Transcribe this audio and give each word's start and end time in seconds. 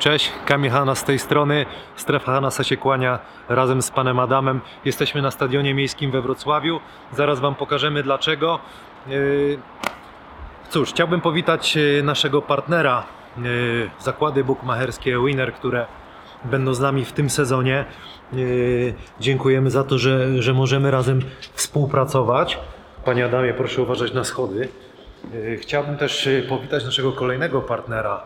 Cześć, 0.00 0.32
Kamil 0.46 0.70
Hanas 0.70 0.98
z 0.98 1.04
tej 1.04 1.18
strony. 1.18 1.66
Strefa 1.96 2.32
Hanasa 2.32 2.64
się 2.64 2.76
kłania 2.76 3.18
razem 3.48 3.82
z 3.82 3.90
panem 3.90 4.18
Adamem. 4.18 4.60
Jesteśmy 4.84 5.22
na 5.22 5.30
stadionie 5.30 5.74
miejskim 5.74 6.10
we 6.10 6.22
Wrocławiu. 6.22 6.80
Zaraz 7.12 7.40
wam 7.40 7.54
pokażemy 7.54 8.02
dlaczego. 8.02 8.58
Yy, 9.08 9.58
Cóż, 10.70 10.90
chciałbym 10.90 11.20
powitać 11.20 11.76
yy, 11.76 12.02
naszego 12.02 12.42
partnera, 12.42 13.02
yy, 13.36 13.90
zakłady 13.98 14.44
bukmacherskie 14.44 15.18
Winner, 15.26 15.54
które 15.54 15.86
będą 16.44 16.74
z 16.74 16.80
nami 16.80 17.04
w 17.04 17.12
tym 17.12 17.30
sezonie. 17.30 17.84
Dziękujemy 19.20 19.70
za 19.70 19.84
to, 19.84 19.98
że, 19.98 20.42
że 20.42 20.54
możemy 20.54 20.90
razem 20.90 21.20
współpracować. 21.52 22.58
Panie 23.04 23.24
Adamie, 23.24 23.54
proszę 23.54 23.82
uważać 23.82 24.12
na 24.14 24.24
schody. 24.24 24.68
Chciałbym 25.60 25.96
też 25.96 26.28
powitać 26.48 26.84
naszego 26.84 27.12
kolejnego 27.12 27.60
partnera, 27.60 28.22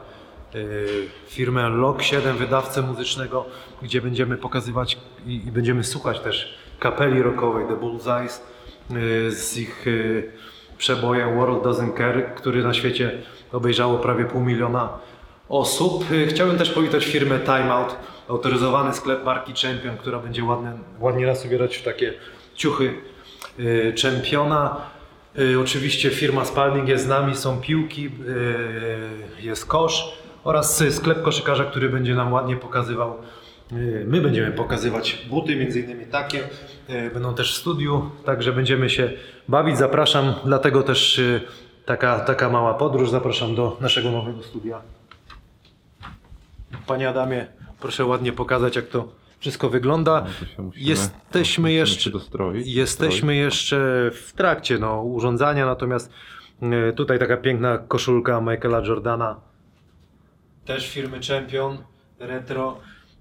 firmę 1.29 1.69
Log 1.69 2.03
7, 2.03 2.37
wydawcę 2.37 2.83
muzycznego, 2.83 3.47
gdzie 3.83 4.03
będziemy 4.03 4.37
pokazywać 4.37 4.99
i, 5.27 5.39
będziemy 5.39 5.85
słuchać 5.85 6.21
też 6.21 6.59
kapeli 6.79 7.23
rockowej 7.23 7.67
The 7.67 7.77
Bullseyes 7.77 8.43
yy, 8.91 9.31
z 9.31 9.57
ich 9.59 9.83
yy, 9.87 10.33
przebojem 10.79 11.37
World 11.37 11.63
Doesn't 11.63 11.97
Care, 11.97 12.35
który 12.35 12.63
na 12.63 12.75
świecie 12.75 13.13
obejrzało 13.53 13.99
prawie 13.99 14.25
pół 14.25 14.41
miliona 14.41 14.99
osób. 15.49 16.05
Chciałbym 16.29 16.59
też 16.59 16.71
powitać 16.71 17.05
firmę 17.05 17.39
Time 17.41 17.73
Out, 17.73 17.97
autoryzowany 18.29 18.95
sklep 18.95 19.25
marki 19.25 19.53
Champion, 19.63 19.97
która 19.97 20.19
będzie 20.19 20.45
ładnie, 20.45 20.73
ładnie 21.01 21.27
nas 21.27 21.45
ubierać 21.47 21.77
w 21.77 21.83
takie 21.83 22.15
ciuchy 22.55 22.95
czempiona. 23.95 24.77
Oczywiście 25.61 26.11
firma 26.11 26.45
Spalding 26.45 26.89
jest 26.89 27.05
z 27.05 27.09
nami, 27.09 27.37
są 27.37 27.61
piłki, 27.61 28.11
jest 29.41 29.67
kosz 29.67 30.24
oraz 30.45 30.81
y, 30.81 30.93
sklep 30.93 31.23
koszykarza, 31.23 31.65
który 31.65 31.89
będzie 31.89 32.15
nam 32.15 32.33
ładnie 32.33 32.57
pokazywał. 32.57 33.17
yy, 33.73 34.05
My 34.09 34.21
będziemy 34.21 34.53
pokazywać 34.53 35.27
buty, 35.31 35.57
między 35.57 35.81
innymi 35.81 36.05
takie. 36.07 36.39
yy, 36.89 37.11
Będą 37.11 37.35
też 37.35 37.55
w 37.55 37.57
studiu, 37.61 38.11
także 38.25 38.53
będziemy 38.53 38.91
się 38.91 39.11
bawić. 39.49 39.79
Zapraszam, 39.79 40.35
dlatego 40.45 40.83
też 40.83 41.19
yy, 41.19 41.41
taka, 41.87 42.21
taka 42.21 42.49
mała 42.49 42.75
podróż. 42.75 43.11
Zapraszam 43.11 43.55
do 43.55 43.77
naszego 43.81 44.11
nowego 44.11 44.43
studia. 44.43 44.81
Panie 46.87 47.09
Adamie, 47.09 47.47
proszę 47.81 48.05
ładnie 48.05 48.33
pokazać, 48.33 48.77
jak 48.77 48.87
to 48.87 49.09
wszystko 49.39 49.69
wygląda. 49.71 50.25
No 50.59 50.65
musimy- 50.65 50.87
Jesteśmy 50.89 51.73
jeszcze, 51.73 52.11
dostroić. 52.11 52.67
jesteśmy 52.67 53.37
jeszcze 53.37 54.11
w 54.15 54.33
trakcie 54.37 54.79
no, 54.79 55.03
urządzania, 55.03 55.67
natomiast 55.67 56.11
tutaj 56.97 57.19
taka 57.19 57.37
piękna 57.37 57.79
koszulka 57.79 58.41
Michaela 58.41 58.79
Jordana, 58.87 59.37
też 60.65 60.91
firmy 60.91 61.21
Champion, 61.29 61.79
retro. 62.19 62.81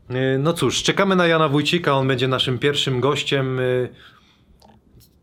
E, 0.09 0.37
No 0.37 0.53
cóż, 0.53 0.83
czekamy 0.83 1.15
na 1.15 1.27
Jana 1.27 1.49
Wójcika, 1.49 1.93
on 1.93 2.07
będzie 2.07 2.27
naszym 2.27 2.59
pierwszym 2.59 2.99
gościem. 2.99 3.59
E, 3.59 3.63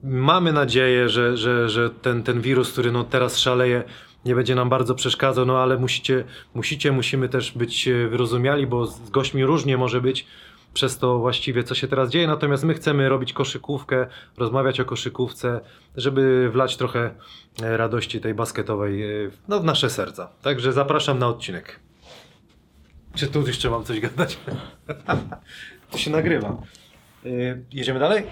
Mamy 0.03 0.53
nadzieję, 0.53 1.09
że, 1.09 1.37
że, 1.37 1.69
że 1.69 1.91
ten, 1.91 2.23
ten 2.23 2.41
wirus, 2.41 2.73
który 2.73 2.93
no 2.93 3.05
teraz 3.05 3.39
szaleje, 3.39 3.83
nie 4.25 4.35
będzie 4.35 4.55
nam 4.55 4.69
bardzo 4.69 4.95
przeszkadzał, 4.95 5.47
no 5.47 5.59
ale 5.59 5.77
musicie, 5.77 6.25
musicie, 6.55 6.93
musimy 6.93 7.29
też 7.29 7.53
być 7.53 7.89
e, 7.89 8.09
wyrozumiali, 8.09 8.67
bo 8.67 8.87
z 8.87 9.11
gośćmi 9.11 9.45
różnie 9.45 9.77
może 9.77 10.01
być 10.01 10.27
przez 10.75 10.99
to 10.99 11.19
właściwie, 11.19 11.65
co 11.65 11.75
się 11.75 11.89
teraz 11.89 12.11
dzieje. 12.11 12.27
Natomiast 12.27 12.65
my 12.65 12.75
chcemy 12.75 13.09
robić 13.09 13.33
koszykówkę, 13.33 14.07
rozmawiać 14.37 14.81
o 14.81 14.85
koszykówce, 14.85 15.61
żeby 15.97 16.51
wlać 16.53 16.77
trochę 16.77 17.15
radości 17.63 18.21
tej 18.21 18.35
basketowej 18.35 19.03
no, 19.49 19.61
w 19.61 19.65
nasze 19.65 19.91
serca. 19.91 20.31
Także 20.43 20.73
zapraszam 20.73 21.19
na 21.19 21.29
odcinek. 21.29 21.81
Czy 23.15 23.27
tu 23.27 23.47
jeszcze 23.47 23.71
mam 23.71 23.85
coś 23.85 24.01
gadać? 24.01 24.39
to 25.91 25.99
się 25.99 26.11
nagrywa. 26.11 26.49
E, 27.27 27.29
Jedziemy 27.73 28.01
dalej? 28.01 28.23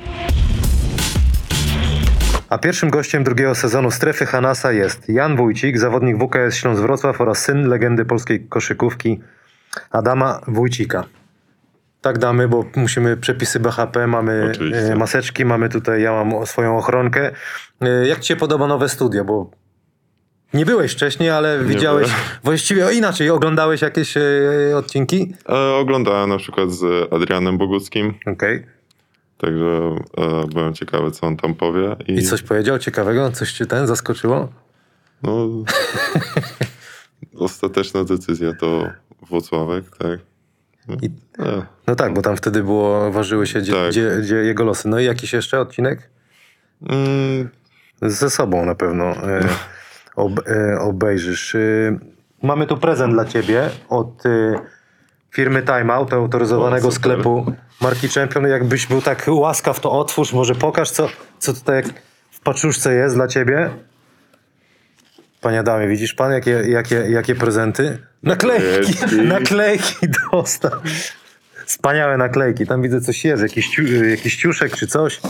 A 2.49 2.59
pierwszym 2.59 2.91
gościem 2.91 3.25
drugiego 3.25 3.55
sezonu 3.55 3.91
Strefy 3.91 4.27
Hanasa 4.27 4.73
jest 4.73 5.09
Jan 5.09 5.37
Wójcik, 5.37 5.79
zawodnik 5.79 6.17
WKS 6.19 6.57
Śląsk 6.57 6.83
Wrocław 6.83 7.21
oraz 7.21 7.39
syn 7.39 7.69
legendy 7.69 8.05
polskiej 8.05 8.47
koszykówki 8.49 9.21
Adama 9.91 10.41
Wójcika. 10.47 11.05
Tak 12.01 12.19
damy, 12.19 12.49
bo 12.49 12.65
musimy 12.77 13.17
przepisy 13.17 13.61
BHP, 13.61 14.07
mamy 14.07 14.49
Oczywiście. 14.51 14.93
e, 14.93 14.97
maseczki, 14.97 15.45
mamy 15.45 15.69
tutaj, 15.69 16.03
ja 16.03 16.13
mam 16.25 16.47
swoją 16.47 16.79
ochronkę. 16.79 17.31
E, 17.81 18.07
Jak 18.09 18.21
Ci 18.21 18.29
się 18.29 18.37
podoba 18.37 18.67
nowe 18.67 18.89
studio? 18.89 19.25
Bo 19.25 19.51
nie 20.55 20.67
byłeś 20.67 20.93
wcześniej, 20.93 21.31
ale 21.31 21.65
widziałeś, 21.65 22.07
byłem. 22.09 22.21
właściwie 22.45 22.87
o 22.87 22.91
inaczej, 22.91 23.31
oglądałeś 23.31 23.83
jakieś 23.83 24.17
e, 24.17 24.23
odcinki? 24.77 25.35
E, 25.49 25.75
oglądałem 25.75 26.29
na 26.29 26.39
przykład 26.39 26.71
z 26.73 27.13
Adrianem 27.13 27.59
Boguckim, 27.59 28.15
Okej. 28.27 28.67
także 29.39 29.97
e, 30.19 30.47
byłem 30.55 30.75
ciekawy, 30.75 31.11
co 31.11 31.27
on 31.27 31.37
tam 31.37 31.55
powie. 31.55 31.97
I, 32.07 32.13
I 32.13 32.23
coś 32.23 32.43
powiedział 32.43 32.79
ciekawego? 32.79 33.33
Coś 33.33 33.53
Cię 33.53 33.67
ten 33.67 33.87
zaskoczyło? 33.87 34.49
No, 35.23 35.49
ostateczna 37.39 38.05
decyzja 38.05 38.53
to 38.61 38.91
Włocławek, 39.23 39.85
tak. 39.99 40.19
I- 41.03 41.11
E, 41.39 41.63
No 41.87 41.95
tak, 41.95 42.15
bo 42.15 42.23
tam 42.23 42.37
wtedy 42.37 42.63
było, 42.63 43.13
ważyły 43.13 43.47
się 43.47 43.61
gdzie, 43.61 43.73
Tak. 43.73 43.95
jego 44.45 44.65
losy. 44.65 44.89
No 44.89 45.01
i 45.01 45.05
jakiś 45.05 45.33
jeszcze 45.33 45.61
odcinek? 45.61 46.11
mm, 46.89 47.49
Ze 48.03 48.31
sobą 48.31 48.65
na 48.67 48.75
pewno 48.75 49.05
e, 49.05 49.41
ob, 50.19 50.41
e, 50.49 50.79
obejrzysz. 50.81 51.55
E, 51.55 51.59
mamy 52.43 52.67
tu 52.67 52.77
prezent 52.77 53.13
dla 53.13 53.25
ciebie 53.25 53.71
od 53.89 54.27
e, 54.27 54.61
firmy 55.31 55.63
Time 55.63 55.95
Out, 55.95 56.13
autoryzowanego 56.13 56.89
O, 56.89 56.93
sklepu 56.93 57.53
marki 57.81 58.09
Champion. 58.09 58.47
Jakbyś 58.47 58.87
był 58.87 59.03
tak 59.03 59.25
łaskaw, 59.29 59.81
to 59.81 59.93
otwórz, 59.93 60.33
może 60.33 60.55
pokaż, 60.55 60.91
co, 60.91 61.09
co 61.39 61.53
tutaj 61.55 61.83
w 62.31 62.41
paczuszce 62.41 62.95
jest 62.95 63.15
dla 63.15 63.29
ciebie. 63.29 63.71
Panie 65.41 65.61
Adamie, 65.61 65.89
widzisz 65.89 66.15
pan, 66.15 66.33
jakie, 66.33 66.51
jakie, 66.51 66.95
jakie 66.97 67.35
prezenty? 67.35 67.99
Naklejki, 68.23 68.95
Naklejki. 69.35 69.97
dostał. 70.33 70.71
Wspaniałe 71.67 72.17
naklejki. 72.17 72.67
Tam 72.67 72.83
widzę 72.83 73.01
coś 73.01 73.25
jest, 73.25 73.43
jakiś, 73.43 73.79
jakiś 74.11 74.37
ciuszek 74.37 74.77
czy 74.77 74.87
coś. 74.87 75.21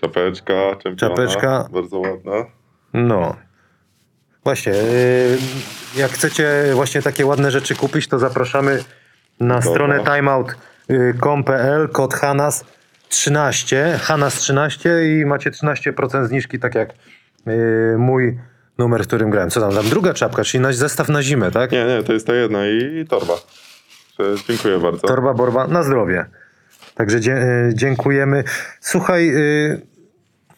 czapeczka, 0.00 0.54
czempiona, 0.82 0.96
Czapeczka. 1.16 1.68
bardzo 1.72 1.98
ładna. 1.98 2.32
No. 2.94 3.36
Właśnie, 4.48 4.72
yy, 4.72 5.38
jak 5.96 6.10
chcecie 6.10 6.70
właśnie 6.74 7.02
takie 7.02 7.26
ładne 7.26 7.50
rzeczy 7.50 7.74
kupić, 7.74 8.08
to 8.08 8.18
zapraszamy 8.18 8.84
na 9.40 9.54
Dobra. 9.54 9.70
stronę 9.70 10.00
timeout.com.pl, 10.04 11.88
kod 11.88 12.14
HANAS 12.14 12.64
13, 13.08 13.98
HANAS 14.02 14.34
13 14.34 14.90
i 15.04 15.26
macie 15.26 15.50
13% 15.50 16.26
zniżki, 16.26 16.58
tak 16.58 16.74
jak 16.74 16.94
yy, 17.46 17.54
mój 17.98 18.38
numer, 18.78 19.04
w 19.04 19.06
którym 19.06 19.30
grałem. 19.30 19.50
Co 19.50 19.60
tam, 19.60 19.74
tam 19.74 19.88
druga 19.88 20.14
czapka, 20.14 20.44
czyli 20.44 20.62
nasz 20.62 20.76
zestaw 20.76 21.08
na 21.08 21.22
zimę, 21.22 21.50
tak? 21.50 21.72
Nie, 21.72 21.84
nie, 21.84 22.02
to 22.02 22.12
jest 22.12 22.26
ta 22.26 22.34
jedna 22.34 22.66
i 22.66 23.06
torba. 23.08 23.34
Że 24.18 24.24
Dziękuję 24.48 24.78
bardzo. 24.78 25.08
Torba, 25.08 25.34
borba, 25.34 25.66
na 25.66 25.82
zdrowie. 25.82 26.26
Także 26.94 27.18
yy, 27.18 27.74
dziękujemy. 27.74 28.44
Słuchaj, 28.80 29.32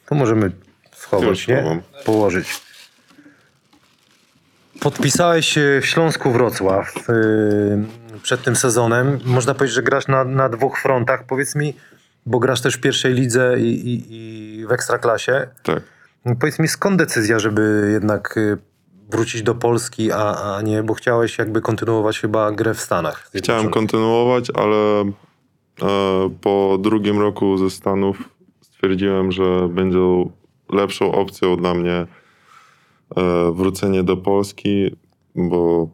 to 0.07 0.15
możemy 0.15 0.51
schować, 0.93 1.49
nie? 1.49 1.81
Położyć. 2.05 2.70
Podpisałeś 4.81 5.49
się 5.49 5.81
w 5.83 5.87
Śląsku 5.87 6.33
Wrocław 6.33 6.95
yy, 7.09 8.21
przed 8.23 8.43
tym 8.43 8.57
sezonem. 8.57 9.19
Można 9.25 9.55
powiedzieć, 9.55 9.75
że 9.75 9.83
grasz 9.83 10.09
na, 10.09 10.25
na 10.25 10.49
dwóch 10.49 10.79
frontach. 10.79 11.27
Powiedz 11.27 11.57
mi, 11.57 11.75
bo 12.27 12.39
grasz 12.39 12.61
też 12.61 12.77
w 12.77 12.81
pierwszej 12.81 13.15
lidze 13.15 13.55
i, 13.59 13.65
i, 13.65 14.15
i 14.61 14.67
w 14.67 14.73
ekstraklasie. 14.73 15.47
Tak. 15.63 15.83
Powiedz 16.41 16.59
mi, 16.59 16.69
skąd 16.69 16.97
decyzja, 16.99 17.39
żeby 17.39 17.91
jednak 17.93 18.35
yy, 18.37 18.59
wrócić 19.11 19.43
do 19.43 19.55
Polski, 19.55 20.13
a, 20.13 20.57
a 20.57 20.63
nie, 20.63 20.83
bo 20.83 20.95
chciałeś 20.95 21.39
jakby 21.39 21.61
kontynuować 21.61 22.21
chyba 22.21 22.53
grę 22.53 22.75
w 22.75 22.81
Stanach. 22.81 23.31
Chciałem 23.35 23.71
kontynuować, 23.71 24.51
ale 24.55 25.01
e, 25.03 26.31
po 26.41 26.79
drugim 26.81 27.21
roku 27.21 27.59
ze 27.59 27.71
Stanów 27.71 28.17
stwierdziłem, 28.61 29.33
że 29.33 29.69
będzie 29.69 29.99
lepszą 30.73 31.13
opcją 31.13 31.57
dla 31.57 31.75
mnie 31.75 31.93
e, 31.93 32.07
wrócenie 33.53 34.03
do 34.03 34.17
Polski, 34.17 34.97
bo 35.35 35.89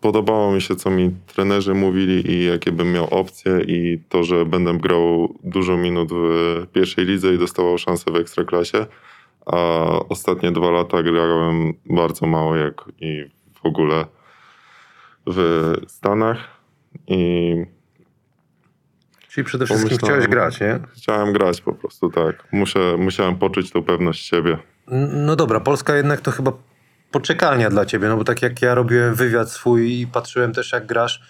podobało 0.00 0.52
mi 0.52 0.60
się, 0.60 0.76
co 0.76 0.90
mi 0.90 1.10
trenerzy 1.26 1.74
mówili 1.74 2.30
i 2.30 2.44
jakie 2.44 2.72
bym 2.72 2.92
miał 2.92 3.04
opcje 3.04 3.60
i 3.60 3.98
to, 4.08 4.24
że 4.24 4.44
będę 4.44 4.78
grał 4.78 5.34
dużo 5.44 5.76
minut 5.76 6.08
w 6.12 6.66
pierwszej 6.72 7.04
lidze 7.04 7.34
i 7.34 7.38
dostawał 7.38 7.78
szansę 7.78 8.10
w 8.10 8.16
ekstraklasie, 8.16 8.86
a 9.46 9.88
ostatnie 10.08 10.52
dwa 10.52 10.70
lata 10.70 11.02
grałem 11.02 11.72
bardzo 11.90 12.26
mało 12.26 12.56
jak 12.56 12.84
i 13.00 13.24
w 13.62 13.66
ogóle 13.66 14.04
w 15.26 15.72
Stanach 15.86 16.38
i 17.08 17.54
Czyli 19.28 19.44
przede 19.44 19.66
wszystkim 19.66 19.98
chciałeś 19.98 20.26
grać, 20.26 20.60
nie? 20.60 20.78
chciałem 20.96 21.32
grać 21.32 21.60
po 21.60 21.72
prostu, 21.72 22.10
tak. 22.10 22.48
Muszę, 22.52 22.96
musiałem 22.98 23.36
poczuć 23.36 23.70
tą 23.70 23.82
pewność 23.82 24.28
siebie. 24.28 24.58
No 24.90 25.36
dobra, 25.36 25.60
Polska 25.60 25.96
jednak 25.96 26.20
to 26.20 26.30
chyba 26.30 26.52
poczekalnia 27.10 27.70
dla 27.70 27.86
ciebie, 27.86 28.08
no 28.08 28.16
bo 28.16 28.24
tak 28.24 28.42
jak 28.42 28.62
ja 28.62 28.74
robiłem 28.74 29.14
wywiad 29.14 29.50
swój 29.50 30.00
i 30.00 30.06
patrzyłem 30.06 30.52
też 30.52 30.72
jak 30.72 30.86
grasz, 30.86 31.22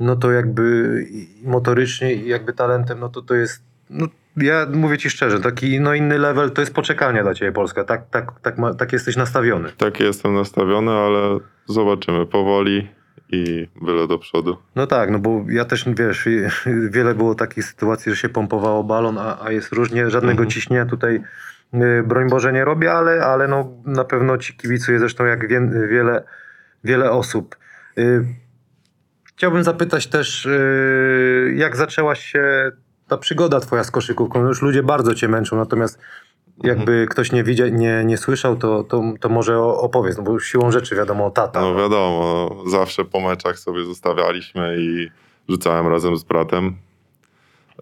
no 0.00 0.16
to 0.16 0.30
jakby 0.30 1.06
motorycznie 1.42 2.14
i 2.14 2.28
jakby 2.28 2.52
talentem, 2.52 3.00
no 3.00 3.08
to 3.08 3.22
to 3.22 3.34
jest, 3.34 3.62
no 3.90 4.06
ja 4.36 4.66
mówię 4.72 4.98
ci 4.98 5.10
szczerze, 5.10 5.40
taki 5.40 5.80
no 5.80 5.94
inny 5.94 6.18
level 6.18 6.50
to 6.50 6.60
jest 6.60 6.74
poczekalnia 6.74 7.22
dla 7.22 7.34
ciebie 7.34 7.52
Polska, 7.52 7.84
tak, 7.84 8.10
tak, 8.10 8.40
tak, 8.40 8.58
ma, 8.58 8.74
tak 8.74 8.92
jesteś 8.92 9.16
nastawiony. 9.16 9.72
Tak 9.76 10.00
jestem 10.00 10.34
nastawiony, 10.34 10.90
ale 10.90 11.38
zobaczymy 11.66 12.26
powoli 12.26 12.88
i 13.32 13.68
byle 13.82 14.06
do 14.06 14.18
przodu. 14.18 14.56
No 14.76 14.86
tak, 14.86 15.10
no 15.10 15.18
bo 15.18 15.44
ja 15.48 15.64
też, 15.64 15.84
wiesz, 15.88 16.28
wiele 16.94 17.14
było 17.14 17.34
takich 17.34 17.64
sytuacji, 17.64 18.12
że 18.12 18.16
się 18.16 18.28
pompowało 18.28 18.84
balon, 18.84 19.18
a, 19.18 19.42
a 19.42 19.52
jest 19.52 19.72
różnie, 19.72 20.10
żadnego 20.10 20.38
Mhm. 20.42 20.50
ciśnienia 20.50 20.86
tutaj, 20.86 21.20
broń 22.04 22.28
Boże, 22.28 22.52
nie 22.52 22.64
robię, 22.64 22.92
ale, 22.92 23.24
ale 23.24 23.48
no, 23.48 23.72
na 23.84 24.04
pewno 24.04 24.38
ci 24.38 24.56
kibicuję, 24.56 24.98
zresztą 24.98 25.24
jak 25.24 25.48
wie, 25.48 25.60
wiele, 25.88 26.24
wiele 26.84 27.10
osób. 27.10 27.56
Y, 27.98 28.24
Chciałbym 29.38 29.64
zapytać 29.64 30.06
też, 30.06 30.46
y, 30.46 31.54
jak 31.56 31.76
zaczęła 31.76 32.14
się 32.14 32.72
ta 33.08 33.16
przygoda 33.16 33.60
twoja 33.60 33.84
z 33.84 33.90
koszykówką? 33.90 34.46
Już 34.46 34.62
ludzie 34.62 34.82
bardzo 34.82 35.14
cię 35.14 35.28
męczą, 35.28 35.56
natomiast 35.56 35.98
jakby 36.64 37.06
ktoś 37.10 37.32
nie 37.32 37.44
widział, 37.44 37.68
nie, 37.68 38.04
nie 38.04 38.16
słyszał, 38.16 38.56
to, 38.56 38.84
to, 38.84 39.02
to 39.20 39.28
może 39.28 39.58
opowiedz, 39.60 40.16
no 40.16 40.22
bo 40.22 40.40
siłą 40.40 40.70
rzeczy 40.70 40.96
wiadomo, 40.96 41.30
tata. 41.30 41.60
No 41.60 41.74
wiadomo, 41.74 42.50
zawsze 42.66 43.04
po 43.04 43.20
meczach 43.20 43.58
sobie 43.58 43.84
zostawialiśmy 43.84 44.76
i 44.78 45.10
rzucałem 45.48 45.88
razem 45.88 46.16
z 46.16 46.24
bratem. 46.24 46.76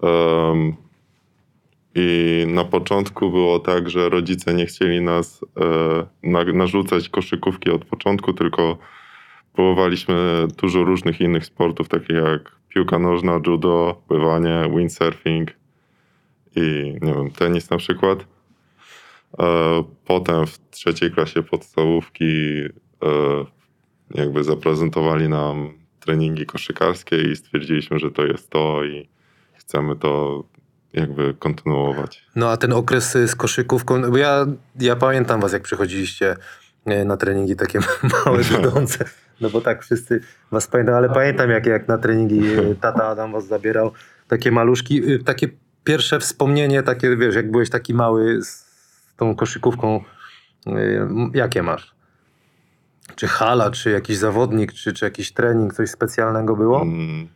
Em, 0.03 0.77
I 1.99 2.45
na 2.49 2.65
początku 2.65 3.31
było 3.31 3.59
tak, 3.59 3.91
że 3.91 4.09
rodzice 4.09 4.55
nie 4.55 4.67
chcieli 4.67 5.01
nas 5.01 5.45
e, 5.61 6.07
na, 6.23 6.45
narzucać 6.45 7.09
koszykówki 7.09 7.71
od 7.71 7.85
początku, 7.85 8.33
tylko 8.33 8.79
próbowaliśmy 9.53 10.47
dużo 10.63 10.85
różnych 10.85 11.21
innych 11.21 11.45
sportów, 11.45 11.89
takich 11.89 12.17
jak 12.17 12.57
piłka 12.69 12.99
nożna, 12.99 13.41
judo, 13.47 14.03
pływanie, 14.09 14.71
windsurfing 14.77 15.51
i 16.57 16.95
nie 17.03 17.15
wiem, 17.15 17.31
tenis 17.31 17.71
na 17.71 17.77
przykład. 17.77 18.27
E, 19.39 19.85
Potem 20.07 20.47
w 20.47 20.71
trzeciej 20.71 21.11
klasie 21.11 21.43
podstawówki 21.43 22.25
e, 22.25 23.45
jakby 24.15 24.45
zaprezentowali 24.45 25.29
nam 25.29 25.73
treningi 26.01 26.47
koszykarskie 26.47 27.23
i 27.23 27.37
stwierdziliśmy, 27.37 27.99
że 27.99 28.11
to 28.11 28.27
jest 28.27 28.51
to 28.51 28.85
i 28.85 29.09
chcemy 29.55 29.97
to 29.97 30.45
jakby 30.97 31.35
kontynuować. 31.35 32.27
No 32.37 32.51
a 32.51 32.57
ten 32.57 32.73
okres 32.73 33.17
y, 33.17 33.29
z 33.29 33.37
koszykówką, 33.37 33.99
no 33.99 34.11
bo 34.11 34.17
ja, 34.17 34.47
ja 34.81 34.97
pamiętam 34.97 35.41
was, 35.41 35.53
jak 35.53 35.63
przychodziliście 35.63 36.37
e, 36.85 37.05
na 37.05 37.17
treningi 37.17 37.57
takie 37.57 37.79
małe, 38.27 38.43
będące. 38.53 39.05
No 39.41 39.51
bo 39.51 39.61
tak 39.61 39.83
wszyscy 39.83 40.21
was 40.51 40.67
pamiętam, 40.67 40.95
ale 40.95 41.09
pamiętam 41.09 41.51
jak, 41.51 41.67
jak 41.67 41.89
na 41.89 41.99
treningi 41.99 42.47
e, 42.47 42.75
tata 42.75 43.05
Adam 43.05 43.33
was 43.33 43.47
zabierał, 43.47 43.93
takie 44.29 44.53
maluszki, 44.53 45.13
y, 45.13 45.25
takie 45.25 45.49
pierwsze 45.85 46.21
wspomnienie, 46.21 46.83
takie 46.83 47.17
wiesz, 47.17 47.35
jak 47.35 47.51
byłeś 47.51 47.71
taki 47.71 47.95
mały 47.95 48.43
z 48.43 48.67
tą 49.17 49.37
koszykówką, 49.37 50.05
m, 50.67 51.31
jakie 51.35 51.63
masz? 51.63 51.97
Czy 53.17 53.27
hala, 53.27 53.71
czy 53.71 53.91
jakiś 53.91 54.17
zawodnik, 54.17 54.73
czy, 54.73 54.93
czy 54.93 55.05
jakiś 55.05 55.33
trening, 55.33 55.75
coś 55.75 55.91
specjalnego 55.91 56.57
było? 56.57 56.83
Mm. 56.83 57.29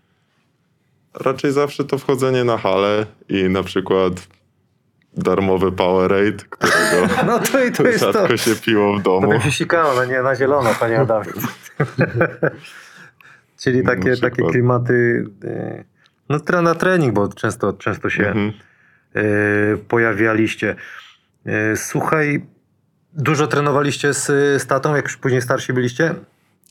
Raczej 1.15 1.53
zawsze 1.53 1.85
to 1.85 1.99
wchodzenie 1.99 2.45
na 2.45 2.59
halę 2.59 3.07
i 3.29 3.45
na 3.49 3.63
przykład 3.63 4.13
darmowy 5.17 5.73
Powerade, 5.73 6.45
którego 6.51 7.15
No 7.27 7.39
to 7.39 7.65
i 7.65 7.73
to 7.73 7.83
jest 7.83 8.01
to. 8.01 8.13
rzadko 8.13 8.37
się 8.37 8.55
piło 8.57 8.95
w 8.95 9.03
To 9.03 9.21
domu. 9.21 9.33
tak 9.33 9.43
się 9.43 9.53
sikało, 9.53 9.95
no 9.95 10.05
nie 10.05 10.23
na 10.23 10.37
zielono, 10.37 10.71
panie 10.81 11.01
Adamie. 11.01 11.33
Czyli 13.61 13.85
takie, 13.85 14.11
Na 14.11 14.17
takie 14.17 14.43
klimaty, 14.43 15.25
e, 15.45 15.85
no 16.29 16.61
na 16.63 16.75
trening, 16.75 17.15
bo 17.15 17.29
często, 17.29 17.73
często 17.73 18.11
się 18.11 18.27
Mhm. 18.27 18.53
e, 19.15 19.23
pojawialiście. 19.77 20.77
E, 21.47 21.77
Słuchaj, 21.77 22.47
dużo 23.13 23.47
trenowaliście 23.47 24.15
z, 24.15 24.27
z 24.63 24.67
tatą, 24.67 24.95
jak 24.97 25.05
już 25.05 25.17
później 25.17 25.43
starsi 25.43 25.73
byliście? 25.73 26.15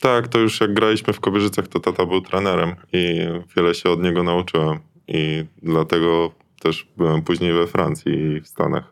Tak, 0.01 0.27
to 0.27 0.39
już 0.39 0.61
jak 0.61 0.73
graliśmy 0.73 1.13
w 1.13 1.19
Kobierzycach, 1.19 1.67
to 1.67 1.79
tata 1.79 2.05
był 2.05 2.21
trenerem 2.21 2.75
i 2.93 3.27
wiele 3.57 3.75
się 3.75 3.89
od 3.89 4.01
niego 4.01 4.23
nauczyłem. 4.23 4.79
I 5.07 5.45
dlatego 5.63 6.31
też 6.61 6.87
byłem 6.97 7.21
później 7.21 7.53
we 7.53 7.67
Francji 7.67 8.13
i 8.13 8.41
w 8.41 8.47
Stanach. 8.47 8.83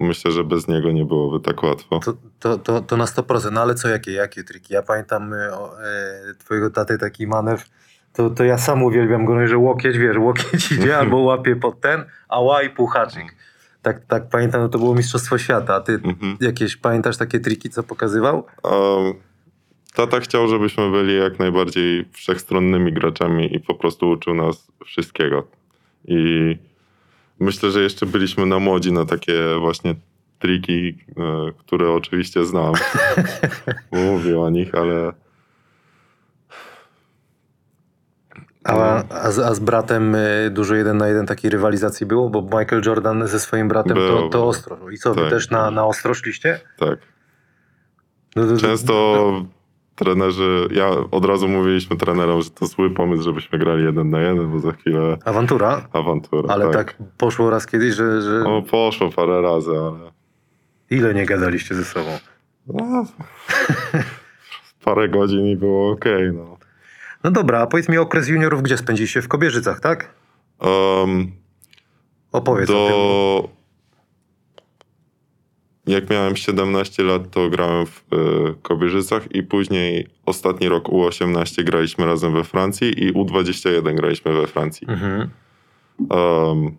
Myślę, 0.00 0.32
że 0.32 0.44
bez 0.44 0.68
niego 0.68 0.92
nie 0.92 1.04
byłoby 1.04 1.40
tak 1.44 1.62
łatwo. 1.62 1.98
To, 1.98 2.14
to, 2.40 2.58
to, 2.58 2.80
to 2.80 2.96
na 2.96 3.04
100%, 3.04 3.52
no 3.52 3.60
ale 3.60 3.74
co, 3.74 3.88
jakie, 3.88 4.12
jakie 4.12 4.44
triki? 4.44 4.74
Ja 4.74 4.82
pamiętam 4.82 5.34
e, 5.34 5.52
o, 5.52 5.82
e, 5.82 6.34
twojego 6.38 6.70
taty 6.70 6.98
taki 6.98 7.26
manewr, 7.26 7.64
to, 8.12 8.30
to 8.30 8.44
ja 8.44 8.58
sam 8.58 8.82
uwielbiam 8.82 9.24
go, 9.24 9.34
no, 9.34 9.46
że 9.46 9.58
łokieć, 9.58 9.98
wiesz, 9.98 10.16
łokieć 10.16 10.72
idzie 10.72 10.98
albo 10.98 11.16
łapie 11.16 11.56
pod 11.56 11.80
ten, 11.80 12.04
a 12.28 12.40
ła 12.40 12.62
i 12.62 12.70
pół 12.70 12.86
haczyk. 12.86 13.34
Tak, 13.82 14.04
tak 14.06 14.28
pamiętam, 14.28 14.60
no 14.60 14.68
to 14.68 14.78
było 14.78 14.94
Mistrzostwo 14.94 15.38
Świata. 15.38 15.74
A 15.74 15.80
ty 15.80 15.92
Mhm. 15.92 16.36
jakieś, 16.40 16.76
pamiętasz 16.76 17.16
takie 17.16 17.40
triki, 17.40 17.70
co 17.70 17.82
pokazywał? 17.82 18.46
Um, 18.64 19.14
tata 19.98 20.20
chciał, 20.20 20.48
żebyśmy 20.48 20.90
byli 20.90 21.16
jak 21.16 21.38
najbardziej 21.38 22.04
wszechstronnymi 22.12 22.92
graczami 22.92 23.56
i 23.56 23.60
po 23.60 23.74
prostu 23.74 24.10
uczył 24.10 24.34
nas 24.34 24.68
wszystkiego. 24.84 25.46
I 26.04 26.56
myślę, 27.40 27.70
że 27.70 27.82
jeszcze 27.82 28.06
byliśmy 28.06 28.46
na 28.46 28.58
młodzi 28.58 28.92
na 28.92 29.04
takie 29.04 29.34
właśnie 29.60 29.94
triki, 30.38 30.98
e, 31.16 31.52
które 31.58 31.90
oczywiście 31.92 32.44
znam. 32.44 32.72
Mówił 33.92 34.42
o 34.42 34.50
nich, 34.50 34.74
ale 34.74 35.12
A, 38.64 39.02
a, 39.10 39.30
z, 39.30 39.38
a 39.38 39.54
z 39.54 39.58
bratem 39.60 40.14
y, 40.14 40.50
dużo 40.50 40.74
jeden 40.74 40.96
na 40.98 41.08
jeden 41.08 41.26
takiej 41.26 41.50
rywalizacji 41.50 42.06
było? 42.06 42.30
Bo 42.30 42.42
Michael 42.42 42.82
Jordan 42.86 43.28
ze 43.28 43.40
swoim 43.40 43.68
bratem 43.68 43.96
to, 43.96 44.00
Było, 44.00 44.22
to 44.22 44.28
było. 44.28 44.48
ostro. 44.48 44.90
I 44.90 44.98
co, 44.98 45.14
wy 45.14 45.20
Tak, 45.20 45.30
też 45.30 45.50
na, 45.50 45.70
na 45.70 45.86
ostro 45.86 46.14
szliście? 46.14 46.60
tak. 46.78 46.98
No, 48.36 48.46
to- 48.46 48.54
to- 48.54 48.60
Często 48.60 49.44
trenerzy, 49.98 50.68
ja 50.70 50.88
od 51.10 51.24
razu 51.24 51.48
mówiliśmy 51.48 51.96
trenerom, 51.96 52.42
że 52.42 52.50
to 52.50 52.66
zły 52.66 52.90
pomysł, 52.90 53.22
żebyśmy 53.22 53.58
grali 53.58 53.84
jeden 53.84 54.10
na 54.10 54.20
jeden, 54.20 54.50
bo 54.50 54.58
za 54.58 54.72
chwilę 54.72 55.18
Awantura? 55.24 55.88
awantura. 55.92 56.54
Ale 56.54 56.70
tak. 56.70 56.96
poszło 57.18 57.50
raz 57.50 57.66
kiedyś, 57.66 57.94
że, 57.94 58.22
że 58.22 58.40
No, 58.44 58.62
poszło 58.62 59.10
parę 59.10 59.42
razy, 59.42 59.70
ale 59.70 60.12
ile 60.90 61.14
nie 61.14 61.26
gadaliście 61.26 61.74
ze 61.74 61.84
sobą? 61.84 62.10
no, 62.66 63.04
parę 64.84 65.08
godzin 65.08 65.46
i 65.46 65.56
było 65.56 65.90
okej. 65.92 66.32
no. 66.32 66.58
No 67.24 67.30
dobra, 67.30 67.60
a 67.60 67.66
powiedz 67.66 67.88
mi 67.88 67.98
okres 67.98 68.28
juniorów, 68.28 68.62
gdzie 68.62 68.76
spędziliście? 68.76 69.22
W 69.22 69.28
Kobierzycach, 69.28 69.80
tak? 69.80 70.14
Um, 70.60 71.32
Opowiedz 72.32 72.70
o 72.70 72.86
tym. 73.46 73.57
Jak 75.88 76.10
miałem 76.10 76.36
17 76.36 77.02
lat, 77.02 77.30
to 77.30 77.50
grałem 77.50 77.86
w 77.86 78.02
y, 78.12 78.54
Kobierzycach 78.62 79.34
i 79.34 79.42
później 79.42 80.06
ostatni 80.26 80.68
rok 80.68 80.84
U18 80.88 81.64
graliśmy 81.64 82.06
razem 82.06 82.32
we 82.32 82.44
Francji 82.44 83.04
i 83.04 83.12
U21 83.12 83.94
graliśmy 83.94 84.32
we 84.32 84.46
Francji. 84.46 84.86
Mhm. 84.90 85.30
Um, 86.10 86.76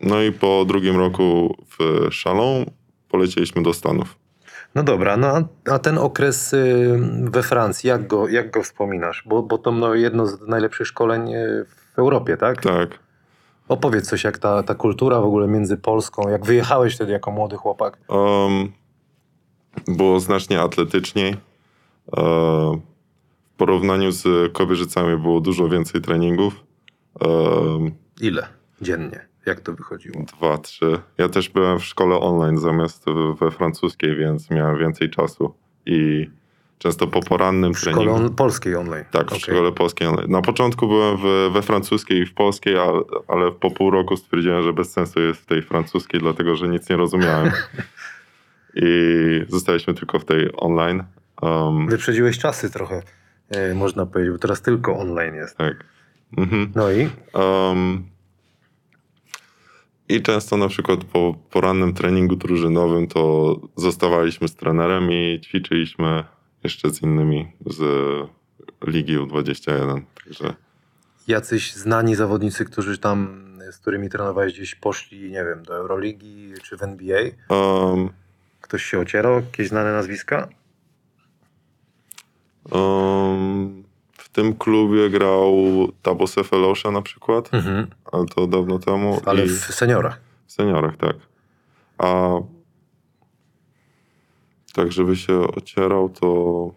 no 0.00 0.22
i 0.22 0.32
po 0.32 0.64
drugim 0.68 0.96
roku 0.96 1.56
w 1.78 2.08
Chalon 2.24 2.64
polecieliśmy 3.08 3.62
do 3.62 3.72
Stanów. 3.72 4.16
No 4.74 4.82
dobra, 4.82 5.16
no 5.16 5.26
a- 5.28 5.44
a 5.74 5.78
ten 5.78 5.98
okres 5.98 6.52
y, 6.52 6.98
we 7.22 7.42
Francji, 7.42 7.88
jak 7.88 8.06
go, 8.06 8.28
jak 8.28 8.50
go 8.50 8.62
wspominasz? 8.62 9.22
Bo, 9.26 9.42
bo 9.42 9.58
to 9.58 9.72
no, 9.72 9.94
jedno 9.94 10.26
z 10.26 10.40
najlepszych 10.48 10.86
szkoleń 10.86 11.34
y, 11.34 11.64
w 11.94 11.98
Europie, 11.98 12.36
tak? 12.36 12.62
Tak. 12.62 12.98
Opowiedz 13.68 14.08
coś, 14.08 14.24
jak 14.24 14.38
ta, 14.38 14.62
ta 14.62 14.74
kultura 14.74 15.20
w 15.20 15.24
ogóle 15.24 15.48
między 15.48 15.76
Polską, 15.76 16.28
jak 16.28 16.46
wyjechałeś 16.46 16.94
wtedy 16.94 17.12
jako 17.12 17.30
młody 17.30 17.56
chłopak. 17.56 17.98
Um, 18.08 18.72
było 19.88 20.20
znacznie 20.20 20.60
atletyczniej. 20.60 21.36
E, 22.16 22.20
w 23.42 23.56
porównaniu 23.56 24.10
z 24.10 24.52
Kobierzycami 24.52 25.16
było 25.16 25.40
dużo 25.40 25.68
więcej 25.68 26.00
treningów. 26.00 26.64
Um, 27.20 27.92
Ile 28.20 28.46
dziennie? 28.80 29.28
Jak 29.46 29.60
to 29.60 29.72
wychodziło? 29.72 30.24
dwa, 30.38 30.58
trzy. 30.58 31.00
Ja 31.18 31.28
też 31.28 31.48
byłem 31.48 31.78
w 31.78 31.84
szkole 31.84 32.20
online 32.20 32.58
zamiast 32.58 33.04
we 33.40 33.50
francuskiej, 33.50 34.16
więc 34.16 34.50
miałem 34.50 34.78
więcej 34.78 35.10
czasu 35.10 35.54
i 35.86 36.30
często 36.78 37.06
po 37.06 37.20
porannym 37.20 37.74
W 37.74 37.78
szkole 37.78 37.96
treningu. 37.96 38.16
on, 38.26 38.34
polskiej 38.34 38.74
online. 38.76 39.04
Tak, 39.10 39.24
w 39.24 39.28
Okej. 39.28 39.40
szkole 39.40 39.72
polskiej 39.72 40.08
online. 40.08 40.30
Na 40.30 40.42
początku 40.42 40.88
byłem 40.88 41.16
w, 41.16 41.50
we 41.52 41.62
francuskiej 41.62 42.18
i 42.22 42.26
w 42.26 42.34
polskiej, 42.34 42.78
ale, 42.78 43.00
ale 43.28 43.52
po 43.52 43.70
pół 43.70 43.90
roku 43.90 44.16
stwierdziłem, 44.16 44.62
że 44.62 44.72
bez 44.72 44.92
sensu 44.92 45.20
jest 45.20 45.40
w 45.40 45.46
tej 45.46 45.62
francuskiej, 45.62 46.20
dlatego 46.20 46.56
że 46.56 46.68
nic 46.68 46.88
nie 46.88 46.96
rozumiałem. 46.96 47.50
I 48.74 48.90
zostaliśmy 49.48 49.94
tylko 49.94 50.18
w 50.18 50.24
tej 50.24 50.48
online. 50.56 51.04
Um, 51.42 51.86
Wyprzedziłeś 51.88 52.38
czasy 52.38 52.70
trochę, 52.70 53.02
y, 53.70 53.74
można 53.74 54.06
powiedzieć, 54.06 54.32
bo 54.32 54.38
teraz 54.38 54.62
tylko 54.62 54.96
online 54.98 55.34
jest. 55.34 55.56
tak. 55.56 55.84
Mhm. 56.36 56.72
No 56.74 56.90
i? 56.92 57.08
Um, 57.34 58.06
I 60.08 60.22
często 60.22 60.56
na 60.56 60.68
przykład 60.68 61.04
po 61.04 61.34
porannym 61.50 61.94
treningu 61.94 62.36
drużynowym 62.36 63.06
to 63.06 63.54
zostawaliśmy 63.76 64.48
z 64.48 64.54
trenerem 64.56 65.12
i 65.12 65.40
ćwiczyliśmy 65.44 66.24
jeszcze 66.64 66.90
z 66.90 67.02
innymi 67.02 67.52
z 67.66 67.80
Ligi 68.86 69.18
U21. 69.18 70.00
Także 70.24 70.54
Jacyś 71.28 71.74
znani 71.74 72.14
zawodnicy, 72.14 72.64
którzy 72.64 72.98
tam, 72.98 73.44
z 73.72 73.78
którymi 73.78 74.08
trenowałeś 74.08 74.52
gdzieś 74.52 74.74
poszli, 74.74 75.30
nie 75.30 75.44
wiem, 75.44 75.62
do 75.62 75.74
Euroligi 75.76 76.52
czy 76.62 76.76
w 76.76 76.82
NBA? 76.82 77.20
um, 77.48 78.08
Ktoś 78.60 78.82
się 78.84 78.98
ocierał? 78.98 79.34
Jakieś 79.34 79.68
znane 79.68 79.92
nazwiska? 79.92 80.48
um, 82.70 83.84
w 84.12 84.28
tym 84.28 84.54
klubie 84.54 85.10
grał 85.10 85.52
Tabo 86.02 86.26
Sefelosza 86.26 86.90
na 86.90 87.02
przykład, 87.02 87.54
Mhm. 87.54 87.86
ale 88.12 88.26
to 88.26 88.46
dawno 88.46 88.78
temu. 88.78 89.20
Ale 89.26 89.44
i 89.46 89.48
w 89.48 89.52
seniorach. 89.74 90.20
w 90.46 90.52
seniorach, 90.52 90.96
tak. 90.96 91.16
A 91.98 92.30
tak, 94.78 94.92
żeby 94.92 95.16
się 95.16 95.40
ocierał, 95.40 96.08
to 96.08 96.70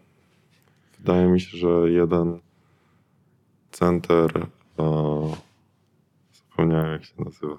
wydaje 0.99 1.27
mi 1.27 1.41
się, 1.41 1.57
że 1.57 1.67
jeden 1.91 2.39
center, 3.71 4.31
e, 4.79 5.31
zapomniałem 6.49 6.91
jak 6.91 7.05
się 7.05 7.13
nazywa. 7.25 7.53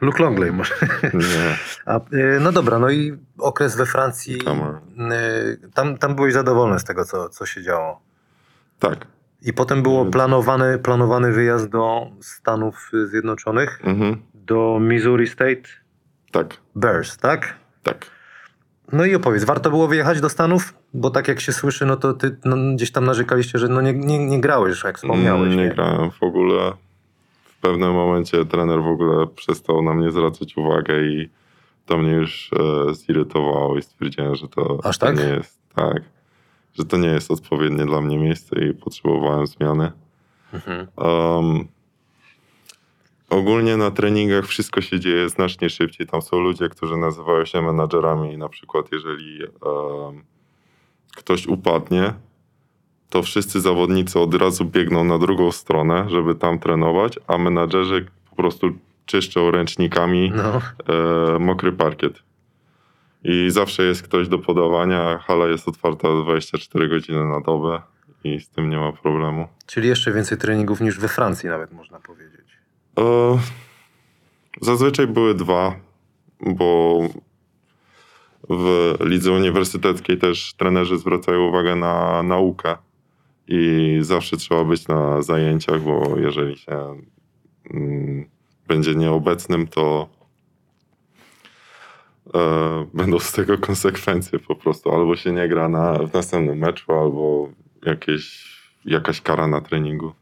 Luke 0.00 0.22
Longley 0.22 0.52
może. 0.52 0.74
Nie, 1.14 1.56
A, 1.86 1.96
y, 2.12 2.38
no 2.40 2.52
dobra, 2.52 2.78
no 2.78 2.90
i 2.90 3.18
okres 3.38 3.76
we 3.76 3.86
Francji. 3.86 4.34
Y, 4.34 5.70
Tam, 5.74 5.98
tam 5.98 6.14
byłeś 6.14 6.32
zadowolony 6.34 6.80
z 6.80 6.84
tego, 6.84 7.04
co, 7.04 7.28
co 7.28 7.46
się 7.46 7.62
działo. 7.62 8.00
tak. 8.78 9.06
I 9.42 9.52
potem 9.52 9.82
było 9.82 10.04
planowany, 10.06 10.78
planowany 10.78 11.32
wyjazd 11.32 11.68
do 11.68 12.06
Stanów 12.20 12.90
Zjednoczonych, 13.04 13.80
Mhm, 13.84 14.22
do 14.34 14.78
Missouri 14.80 15.26
State 15.26 15.62
tak, 16.32 16.56
Bears, 16.74 17.16
tak? 17.16 17.54
tak. 17.82 18.06
No 18.92 19.04
i 19.04 19.14
opowiedz, 19.14 19.44
warto 19.44 19.70
było 19.70 19.88
wyjechać 19.88 20.20
do 20.20 20.28
Stanów? 20.28 20.74
Bo 20.94 21.10
tak 21.10 21.28
jak 21.28 21.40
się 21.40 21.52
słyszy, 21.52 21.86
no 21.86 21.96
to 21.96 22.12
ty 22.14 22.36
no, 22.44 22.56
gdzieś 22.74 22.92
tam 22.92 23.04
narzekaliście, 23.04 23.58
że 23.58 23.68
no 23.68 23.80
nie, 23.80 23.92
nie, 23.92 24.26
nie 24.26 24.40
grałeś, 24.40 24.84
jak 24.84 24.96
wspomniałeś. 24.96 25.52
Mm, 25.52 25.56
nie 25.56 25.74
grałem 25.74 26.10
w 26.10 26.22
ogóle. 26.22 26.72
W 27.44 27.60
pewnym 27.60 27.92
momencie 27.92 28.44
trener 28.44 28.82
w 28.82 28.86
ogóle 28.86 29.26
przestał 29.26 29.82
na 29.82 29.94
mnie 29.94 30.12
zwracać 30.12 30.56
uwagę 30.56 31.02
i 31.02 31.30
to 31.86 31.98
mnie 31.98 32.12
już 32.12 32.50
e, 32.52 32.94
zirytowało 32.94 33.78
i 33.78 33.82
stwierdziłem, 33.82 34.34
że 34.34 34.48
to, 34.48 34.80
Aż 34.84 34.98
to 34.98 35.06
tak? 35.06 35.16
nie 35.18 35.24
jest 35.24 35.58
tak, 35.74 36.02
że 36.78 36.84
to 36.84 36.96
nie 36.96 37.08
jest 37.08 37.30
odpowiednie 37.30 37.86
dla 37.86 38.00
mnie 38.00 38.18
miejsce 38.18 38.64
i 38.64 38.74
potrzebowałem 38.74 39.46
zmiany. 39.46 39.92
Mhm. 40.52 40.86
Um, 40.96 41.68
ogólnie 43.30 43.76
na 43.76 43.90
treningach 43.90 44.46
wszystko 44.46 44.80
się 44.80 45.00
dzieje 45.00 45.28
znacznie 45.28 45.70
szybciej. 45.70 46.06
Tam 46.06 46.22
są 46.22 46.40
ludzie, 46.40 46.68
którzy 46.68 46.96
nazywają 46.96 47.44
się 47.44 47.62
menadżerami 47.62 48.32
i 48.32 48.38
na 48.38 48.48
przykład 48.48 48.86
jeżeli 48.92 49.40
um, 49.44 50.24
ktoś 51.16 51.46
upadnie, 51.46 52.14
to 53.10 53.22
wszyscy 53.22 53.60
zawodnicy 53.60 54.20
od 54.20 54.34
razu 54.34 54.64
biegną 54.64 55.04
na 55.04 55.18
drugą 55.18 55.52
stronę, 55.52 56.06
żeby 56.08 56.34
tam 56.34 56.58
trenować, 56.58 57.18
a 57.26 57.38
menadżerzy 57.38 58.06
po 58.30 58.36
prostu 58.36 58.70
czyszczą 59.06 59.50
ręcznikami 59.50 60.32
No, 60.34 60.60
e, 61.34 61.38
mokry 61.38 61.72
parkiet. 61.72 62.22
I 63.24 63.50
zawsze 63.50 63.82
jest 63.82 64.02
ktoś 64.02 64.28
do 64.28 64.38
podawania. 64.38 65.18
Hala 65.18 65.46
jest 65.46 65.68
otwarta 65.68 66.08
24 66.22 66.88
godziny 66.88 67.24
na 67.24 67.40
dobę 67.40 67.82
i 68.24 68.40
z 68.40 68.48
tym 68.48 68.70
nie 68.70 68.76
ma 68.76 68.92
problemu. 68.92 69.48
czyli 69.66 69.88
jeszcze 69.88 70.12
więcej 70.12 70.38
treningów 70.38 70.80
niż 70.80 70.98
we 70.98 71.08
Francji 71.08 71.48
nawet 71.48 71.72
można 71.72 72.00
powiedzieć. 72.00 72.45
E, 72.98 73.38
zazwyczaj 74.60 75.06
były 75.06 75.34
dwa, 75.34 75.74
bo 76.40 77.00
w 78.50 78.94
lidze 79.00 79.32
uniwersyteckiej 79.32 80.18
też 80.18 80.54
trenerzy 80.54 80.98
zwracają 80.98 81.48
uwagę 81.48 81.76
na 81.76 82.22
naukę 82.22 82.76
i 83.48 83.98
zawsze 84.00 84.36
trzeba 84.36 84.64
być 84.64 84.88
na 84.88 85.22
zajęciach, 85.22 85.80
bo 85.80 86.18
jeżeli 86.18 86.56
się 86.56 87.02
mm, 87.70 88.28
będzie 88.68 88.94
nieobecnym, 88.94 89.66
to 89.66 90.08
e, 92.34 92.86
będą 92.94 93.18
z 93.18 93.32
tego 93.32 93.58
konsekwencje 93.58 94.38
po 94.38 94.56
prostu. 94.56 94.90
Albo 94.90 95.16
się 95.16 95.32
nie 95.32 95.48
gra 95.48 95.68
na, 95.68 95.92
w 95.92 96.12
następnym 96.12 96.58
meczu, 96.58 96.92
albo 96.92 97.48
jakieś, 97.86 98.56
jakaś 98.84 99.20
kara 99.20 99.46
na 99.46 99.60
treningu. 99.60 100.12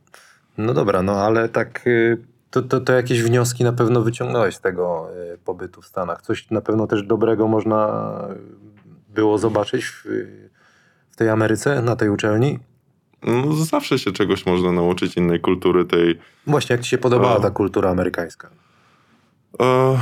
No 0.59 0.75
dobra, 0.75 1.03
no 1.03 1.13
ale 1.13 1.49
tak 1.49 1.87
y, 1.87 2.34
to, 2.55 2.63
to, 2.63 2.81
to 2.81 2.93
jakieś 2.93 3.23
wnioski 3.23 3.65
na 3.65 3.73
pewno 3.73 4.03
wyciągnąłeś 4.03 4.55
z 4.55 4.61
tego 4.61 5.09
y, 5.35 5.39
pobytu 5.39 5.83
w 5.83 5.87
Stanach. 5.87 6.23
Coś 6.23 6.51
na 6.51 6.61
pewno 6.61 6.87
też 6.87 7.03
dobrego 7.03 7.49
można 7.49 8.13
było 9.09 9.39
zobaczyć 9.39 9.85
w, 9.85 10.05
w 11.11 11.17
tej 11.17 11.29
Ameryce, 11.29 11.83
na 11.83 11.97
tej 11.97 12.09
uczelni. 12.09 12.59
No, 13.23 13.53
zawsze 13.53 13.99
się 13.99 14.13
czegoś 14.13 14.47
można 14.47 14.73
nauczyć 14.73 15.17
innej 15.17 15.41
kultury 15.41 15.85
tej. 15.85 16.19
Właśnie, 16.47 16.75
jak 16.77 16.83
ci 16.83 16.91
się 16.91 16.99
podobała 16.99 17.41
ta 17.41 17.51
kultura 17.51 17.91
amerykańska? 17.91 18.51
E, 19.63 19.99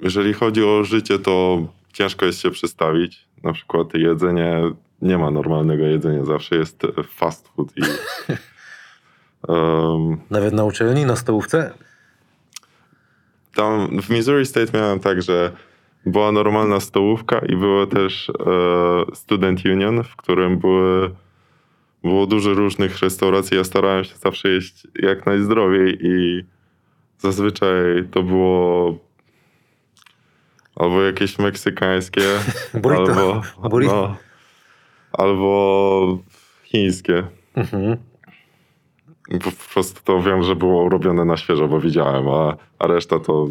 jeżeli 0.00 0.32
chodzi 0.32 0.64
o 0.64 0.84
życie, 0.84 1.18
to 1.18 1.58
ciężko 1.92 2.26
jest 2.26 2.40
się 2.40 2.50
przestawić. 2.50 3.28
Na 3.42 3.52
przykład 3.52 3.94
jedzenie, 3.94 4.62
nie 5.02 5.18
ma 5.18 5.30
normalnego 5.30 5.84
jedzenia, 5.84 6.24
zawsze 6.24 6.56
jest 6.56 6.82
fast 7.08 7.48
food 7.48 7.68
i 7.76 7.82
em, 9.48 10.16
Nawet 10.30 10.54
na 10.54 10.64
uczelni, 10.64 11.04
na 11.06 11.16
stołówce? 11.16 11.70
tam 13.54 14.00
w 14.02 14.10
Missouri 14.10 14.46
State 14.46 14.78
miałem 14.78 15.00
tak, 15.00 15.22
że 15.22 15.52
była 16.06 16.32
normalna 16.32 16.80
stołówka 16.80 17.38
i 17.38 17.56
było 17.56 17.86
też 17.86 18.30
e, 18.30 18.34
Student 19.14 19.64
Union, 19.64 20.02
w 20.04 20.16
którym 20.16 20.58
były, 20.58 21.10
było 22.04 22.26
dużo 22.26 22.54
różnych 22.54 22.98
restauracji. 22.98 23.56
Ja 23.56 23.64
starałem 23.64 24.04
się 24.04 24.14
zawsze 24.16 24.48
jeść 24.48 24.86
jak 25.02 25.26
najzdrowiej 25.26 25.98
i 26.02 26.44
zazwyczaj 27.18 28.04
to 28.10 28.22
było 28.22 28.94
albo 30.76 31.02
jakieś 31.02 31.38
meksykańskie, 31.38 32.22
Burrito. 32.82 33.12
albo, 33.12 33.42
Burrito. 33.68 33.94
no, 33.94 34.16
albo 35.12 36.18
chińskie. 36.64 37.22
Mhm. 37.56 37.96
Po, 39.30 39.72
prostu 39.72 40.00
to 40.04 40.22
wiem, 40.22 40.42
że 40.42 40.56
było 40.56 40.88
robione 40.88 41.24
na 41.24 41.36
świeżo, 41.36 41.68
bo 41.68 41.80
widziałem, 41.80 42.28
a, 42.28 42.56
a 42.78 42.86
reszta 42.86 43.18
to 43.18 43.48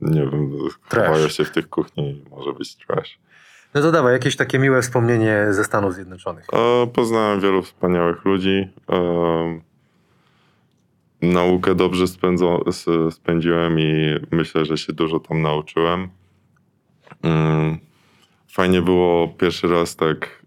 nie 0.00 0.20
wiem, 0.20 0.50
chowają 0.88 1.28
się 1.28 1.44
w 1.44 1.50
tych 1.50 1.68
kuchni 1.68 2.10
i 2.10 2.30
może 2.30 2.52
być 2.52 2.76
trash. 2.76 3.18
No 3.74 3.80
to 3.80 3.92
dawaj, 3.92 4.12
jakieś 4.12 4.36
takie 4.36 4.58
miłe 4.58 4.82
wspomnienie 4.82 5.46
ze 5.50 5.64
Stanów 5.64 5.94
Zjednoczonych. 5.94 6.46
E, 6.52 6.86
poznałem 6.86 7.40
wielu 7.40 7.62
wspaniałych 7.62 8.24
ludzi. 8.24 8.68
E, 8.92 9.60
naukę 11.22 11.74
dobrze 11.74 12.08
spędzo, 12.08 12.64
spędziłem 13.10 13.80
i 13.80 14.16
myślę, 14.30 14.64
że 14.64 14.78
się 14.78 14.92
dużo 14.92 15.20
tam 15.20 15.42
nauczyłem. 15.42 16.08
Mm, 17.22 17.78
fajnie 18.48 18.82
było 18.82 19.28
pierwszy 19.28 19.68
raz 19.68 19.96
tak 19.96 20.42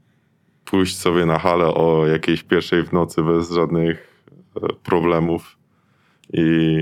pójść 0.65 0.97
sobie 0.97 1.25
na 1.25 1.39
halę 1.39 1.65
o 1.65 2.07
jakiejś 2.07 2.43
pierwszej 2.43 2.83
w 2.83 2.93
nocy 2.93 3.23
bez 3.23 3.51
żadnych 3.51 4.14
problemów. 4.83 5.57
I 6.33 6.77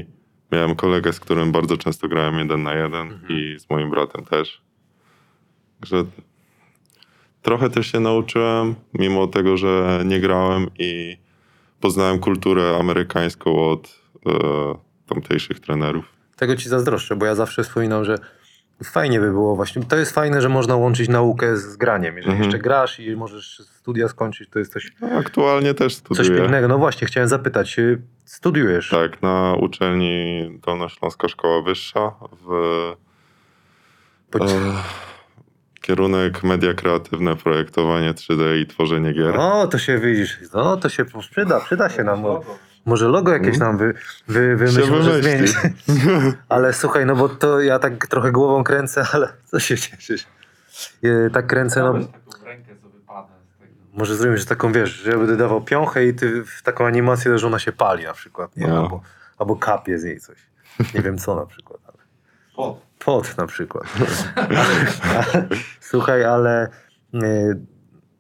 miałem 0.52 0.76
kolegę, 0.76 1.14
z 1.14 1.20
którym 1.20 1.52
bardzo 1.52 1.78
często 1.78 2.08
grałem 2.08 2.40
jeden 2.40 2.64
na 2.64 2.74
jeden 2.74 3.12
Mhm. 3.12 3.40
i 3.40 3.60
z 3.60 3.70
moim 3.70 3.90
bratem 3.90 4.26
też. 4.26 4.62
Że 5.86 6.06
trochę 7.42 7.70
też 7.70 7.92
się 7.92 8.00
nauczyłem, 8.00 8.76
mimo 8.94 9.28
tego, 9.28 9.58
że 9.58 10.04
nie 10.06 10.20
grałem 10.20 10.68
i 10.80 11.18
poznałem 11.80 12.20
kulturę 12.20 12.78
amerykańską 12.80 13.70
od 13.70 14.00
e, 14.26 14.32
tamtejszych 15.08 15.60
trenerów. 15.60 16.06
Tego 16.36 16.56
ci 16.56 16.70
zazdroszczę, 16.70 17.16
bo 17.16 17.26
ja 17.26 17.36
zawsze 17.36 17.64
wspominam, 17.64 18.06
że 18.06 18.18
fajnie 18.84 19.20
by 19.20 19.32
było 19.32 19.56
właśnie. 19.56 19.84
To 19.84 19.96
jest 19.98 20.12
fajne, 20.12 20.42
że 20.42 20.50
można 20.50 20.76
łączyć 20.76 21.10
naukę 21.10 21.58
z 21.58 21.78
graniem. 21.78 22.16
Jeżeli 22.18 22.32
Mhm. 22.34 22.44
jeszcze 22.52 22.64
grasz 22.64 23.00
i 23.00 23.16
możesz 23.16 23.60
studia 23.60 24.08
skończyć, 24.08 24.50
to 24.50 24.60
jest 24.60 24.74
coś, 24.74 24.92
No, 25.02 25.08
aktualnie 25.08 25.74
też 25.74 25.96
coś 25.96 26.04
studiuję. 26.18 26.38
pięknego. 26.40 26.68
No 26.68 26.78
właśnie, 26.78 27.08
chciałem 27.08 27.30
zapytać, 27.30 27.80
y, 27.80 28.02
studiujesz? 28.26 28.90
Tak, 28.90 29.22
na 29.22 29.56
uczelni 29.60 30.50
Dolnośląska 30.66 31.28
Szkoła 31.28 31.62
Wyższa 31.62 32.12
w 32.46 32.48
Po- 34.32 34.46
e, 34.46 34.50
kierunek 35.82 36.44
media 36.44 36.74
kreatywne, 36.74 37.36
projektowanie 37.36 38.14
3D 38.14 38.58
i 38.62 38.68
tworzenie 38.68 39.14
gier. 39.14 39.36
O, 39.40 39.68
to 39.68 39.78
się 39.78 40.00
widzisz. 40.00 40.38
No, 40.54 40.78
to 40.78 40.90
się 40.90 41.06
przyda, 41.32 41.60
przyda 41.60 41.90
się 41.90 42.04
nam. 42.04 42.24
Może 42.86 43.08
logo 43.08 43.32
jakieś 43.34 43.58
nam 43.58 43.78
wy, 43.78 43.94
wy, 44.28 44.40
Mhm. 44.40 44.58
Wymyślą, 44.58 45.02
że 45.02 45.22
wymyśli. 45.22 45.48
zmienić. 45.48 45.56
Ale 46.50 46.74
słuchaj, 46.74 47.06
no 47.06 47.16
bo 47.16 47.30
to 47.30 47.62
ja 47.62 47.80
tak 47.80 48.08
trochę 48.08 48.32
głową 48.32 48.64
kręcę, 48.64 49.06
ale 49.14 49.30
co 49.46 49.60
się 49.60 49.78
cieszysz? 49.78 50.26
Y, 51.04 51.30
Tak 51.34 51.48
kręcę, 51.48 51.80
no 51.84 51.94
może 53.94 54.16
zrobimy, 54.16 54.38
że 54.38 54.46
taką, 54.46 54.72
wiesz, 54.72 54.90
że 54.90 55.12
ja 55.12 55.18
będę 55.18 55.38
dawał 55.38 55.62
piąchę 55.62 56.06
i 56.06 56.14
ty 56.14 56.44
w 56.46 56.62
taką 56.64 56.86
animację, 56.86 57.38
że 57.38 57.48
ona 57.48 57.60
się 57.60 57.72
pali 57.72 58.04
na 58.04 58.14
przykład, 58.14 58.58
nie? 58.58 58.68
No. 58.68 58.80
Albo, 58.82 59.02
albo 59.38 59.56
kapie 59.56 60.00
z 60.00 60.04
niej 60.04 60.20
coś. 60.20 60.38
Nie 60.94 61.02
wiem 61.02 61.18
co 61.18 61.36
na 61.36 61.46
przykład, 61.46 61.80
ale 61.88 61.98
Pot. 62.56 62.78
pot 63.06 63.38
na 63.38 63.48
przykład. 63.48 63.84
Słuchaj, 65.80 66.24
ale 66.26 66.70
y, 67.14 67.20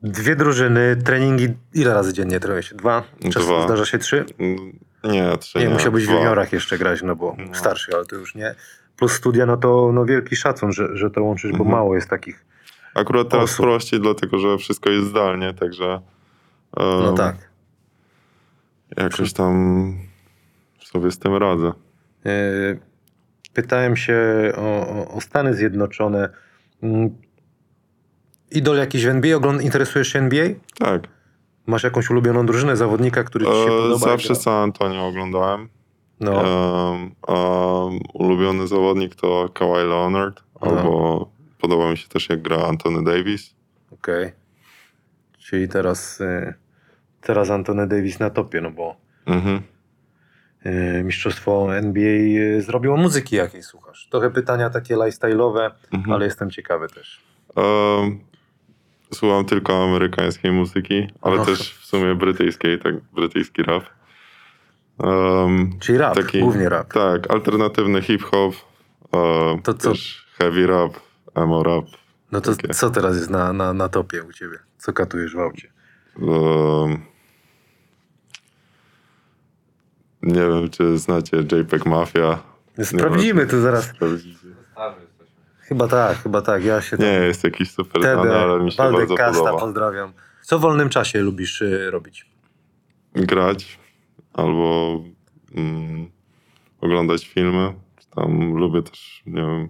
Dwie 0.03 0.35
drużyny, 0.35 0.95
treningi, 0.95 1.47
ile 1.73 1.93
razy 1.93 2.13
dziennie 2.13 2.39
trenujesz? 2.39 2.73
Dwa? 2.73 3.03
Czasem 3.23 3.41
Dwa. 3.41 3.65
zdarza 3.65 3.85
się 3.85 3.97
trzy? 3.97 4.25
Mm, 4.39 4.79
Nie, 5.03 5.37
trzy 5.37 5.57
Nie, 5.59 5.65
nie. 5.67 5.73
musiałbyś 5.73 6.05
w 6.07 6.09
juniorach 6.09 6.53
jeszcze 6.53 6.77
grać, 6.77 7.01
no 7.01 7.15
bo 7.15 7.35
No. 7.39 7.55
starszy, 7.55 7.91
ale 7.95 8.05
to 8.05 8.15
już 8.15 8.35
nie. 8.35 8.55
Plus 8.97 9.11
studia, 9.11 9.45
no 9.45 9.57
to 9.57 9.91
no 9.93 10.05
wielki 10.05 10.35
szacun, 10.35 10.71
że, 10.73 10.97
że 10.97 11.11
to 11.11 11.23
łączysz, 11.23 11.51
bo 11.51 11.57
Mhm. 11.57 11.71
mało 11.71 11.95
jest 11.95 12.09
takich. 12.09 12.45
Akurat 12.95 13.29
teraz 13.29 13.43
osób. 13.51 13.65
prościej, 13.65 13.99
dlatego 14.01 14.37
że 14.39 14.57
wszystko 14.57 14.89
jest 14.89 15.07
zdalnie, 15.07 15.53
także 15.53 16.01
No 16.77 17.09
em, 17.09 17.15
tak. 17.15 17.35
jakoś 18.97 19.33
tam 19.33 19.93
sobie 20.83 21.11
z 21.11 21.19
tym 21.19 21.35
radzę. 21.35 21.71
E, 22.25 22.29
Pytałem 23.53 23.95
się 23.95 24.17
o, 24.57 24.87
o- 24.87 25.07
o 25.15 25.21
Stany 25.21 25.53
Zjednoczone. 25.53 26.29
Idol 28.53 28.77
jakiś 28.77 29.05
w 29.05 29.09
NBA? 29.09 29.37
Ogląd- 29.37 29.61
interesujesz 29.61 30.07
się 30.07 30.19
NBA? 30.19 30.45
Tak. 30.79 31.07
Masz 31.67 31.83
jakąś 31.83 32.09
ulubioną 32.09 32.45
drużynę, 32.45 32.77
zawodnika, 32.77 33.23
który 33.23 33.45
ci 33.45 33.51
się 33.51 33.57
E, 33.57 33.67
podoba? 33.67 33.97
zawsze? 33.97 34.35
San 34.35 34.53
Antonio 34.63 35.07
oglądałem. 35.07 35.69
No, 36.19 36.43
a 37.27 37.35
ulubiony 38.13 38.67
zawodnik 38.67 39.15
to 39.15 39.49
Kawhi 39.53 39.73
Leonard, 39.89 40.43
No. 40.61 40.67
albo 40.67 41.29
podoba 41.61 41.91
mi 41.91 41.97
się 41.97 42.07
też 42.07 42.29
jak 42.29 42.41
gra 42.41 42.57
Anthony 42.57 43.03
Davis. 43.03 43.55
okej. 43.91 44.31
Czyli 45.39 45.67
teraz, 45.67 46.21
e, 46.21 46.53
teraz 47.21 47.49
Anthony 47.49 47.87
Davis 47.87 48.19
na 48.19 48.29
topie, 48.29 48.61
no 48.61 48.71
bo 48.71 48.95
Mhm. 49.25 49.61
e, 50.63 51.03
mistrzostwo 51.03 51.75
NBA 51.77 52.57
e, 52.57 52.61
zrobiło 52.61 52.97
muzyki 52.97 53.35
jakiej 53.35 53.63
słuchasz. 53.63 54.07
Trochę 54.11 54.29
pytania 54.31 54.69
takie 54.69 54.95
lifestyle'owe, 54.95 55.71
Mhm. 55.93 56.11
ale 56.13 56.25
jestem 56.25 56.49
ciekawy 56.51 56.87
też. 56.87 57.21
Słucham 59.13 59.45
tylko 59.45 59.83
amerykańskiej 59.83 60.51
muzyki, 60.51 61.07
ale 61.21 61.35
Aha. 61.35 61.45
też 61.45 61.73
w 61.73 61.85
sumie 61.85 62.15
brytyjskiej, 62.15 62.79
tak, 62.79 62.95
brytyjski 63.15 63.63
rap. 63.63 63.83
Em, 65.03 65.79
Czyli 65.79 65.97
rap, 65.97 66.17
głównie 66.39 66.69
rap. 66.69 66.93
Tak, 66.93 67.31
alternatywny 67.31 68.01
hip-hop, 68.01 68.53
e, 69.13 69.59
To 69.63 69.73
co- 69.73 69.89
też 69.91 70.27
heavy 70.37 70.67
rap, 70.67 70.99
emo 71.35 71.63
rap. 71.63 71.85
No 72.31 72.41
to 72.41 72.55
Takie. 72.55 72.73
co 72.73 72.89
teraz 72.89 73.15
jest 73.15 73.29
na, 73.29 73.53
na, 73.53 73.73
na 73.73 73.89
topie 73.89 74.23
u 74.23 74.33
ciebie? 74.33 74.57
Co 74.77 74.93
katujesz 74.93 75.35
w 75.35 75.39
aucie? 75.39 75.71
Em, 76.21 77.01
nie 80.21 80.41
wiem, 80.41 80.69
czy 80.69 80.97
znacie 80.97 81.37
JPEG 81.37 81.85
Mafia. 81.85 82.43
Sprawdzimy 82.83 83.45
to 83.47 83.59
zaraz. 83.61 83.85
Sprawdzicie. 83.85 84.47
Chyba 85.73 85.87
tak, 85.87 86.17
chyba 86.17 86.41
tak. 86.41 86.63
Ja 86.65 86.81
się 86.81 86.97
Nie 86.97 87.05
jest 87.05 87.43
jakiś 87.43 87.71
super 87.71 88.01
znany, 88.01 88.17
Wtedy 88.17 88.35
ale 88.35 88.63
mi 88.63 88.71
się 88.71 88.77
Waldek 88.77 88.99
bardzo 88.99 89.15
Kasta, 89.15 89.39
podoba. 89.43 89.59
pozdrawiam. 89.59 90.13
Co 90.41 90.59
w 90.59 90.61
wolnym 90.61 90.89
czasie 90.89 91.21
lubisz 91.21 91.61
y, 91.61 91.91
robić? 91.91 92.25
Grać 93.15 93.79
albo 94.33 94.99
mm, 95.55 96.11
oglądać 96.81 97.27
filmy. 97.27 97.73
Tam 98.15 98.53
lubię 98.57 98.81
też, 98.83 99.23
nie 99.25 99.41
wiem, 99.41 99.69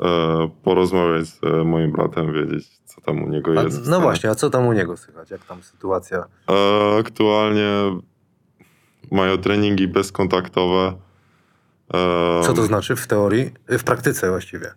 e, 0.00 0.48
porozmawiać 0.62 1.26
z 1.26 1.44
e, 1.44 1.64
moim 1.64 1.92
bratem, 1.92 2.32
wiedzieć, 2.32 2.68
co 2.84 3.00
tam 3.00 3.22
u 3.22 3.28
niego 3.28 3.60
A, 3.60 3.62
jest. 3.62 3.86
no 3.88 4.00
właśnie, 4.00 4.30
a 4.30 4.34
co 4.34 4.50
tam 4.50 4.66
u 4.66 4.72
niego 4.72 4.96
słychać? 4.96 5.30
Jak 5.30 5.44
tam 5.44 5.62
sytuacja? 5.62 6.24
E, 6.50 6.98
aktualnie 6.98 7.70
mają 9.10 9.38
treningi 9.38 9.88
bezkontaktowe. 9.88 10.92
Co 12.46 12.52
to 12.54 12.62
znaczy 12.66 12.96
w 12.96 13.06
teorii? 13.06 13.50
W 13.68 13.84
praktyce 13.84 14.30
właściwie. 14.30 14.70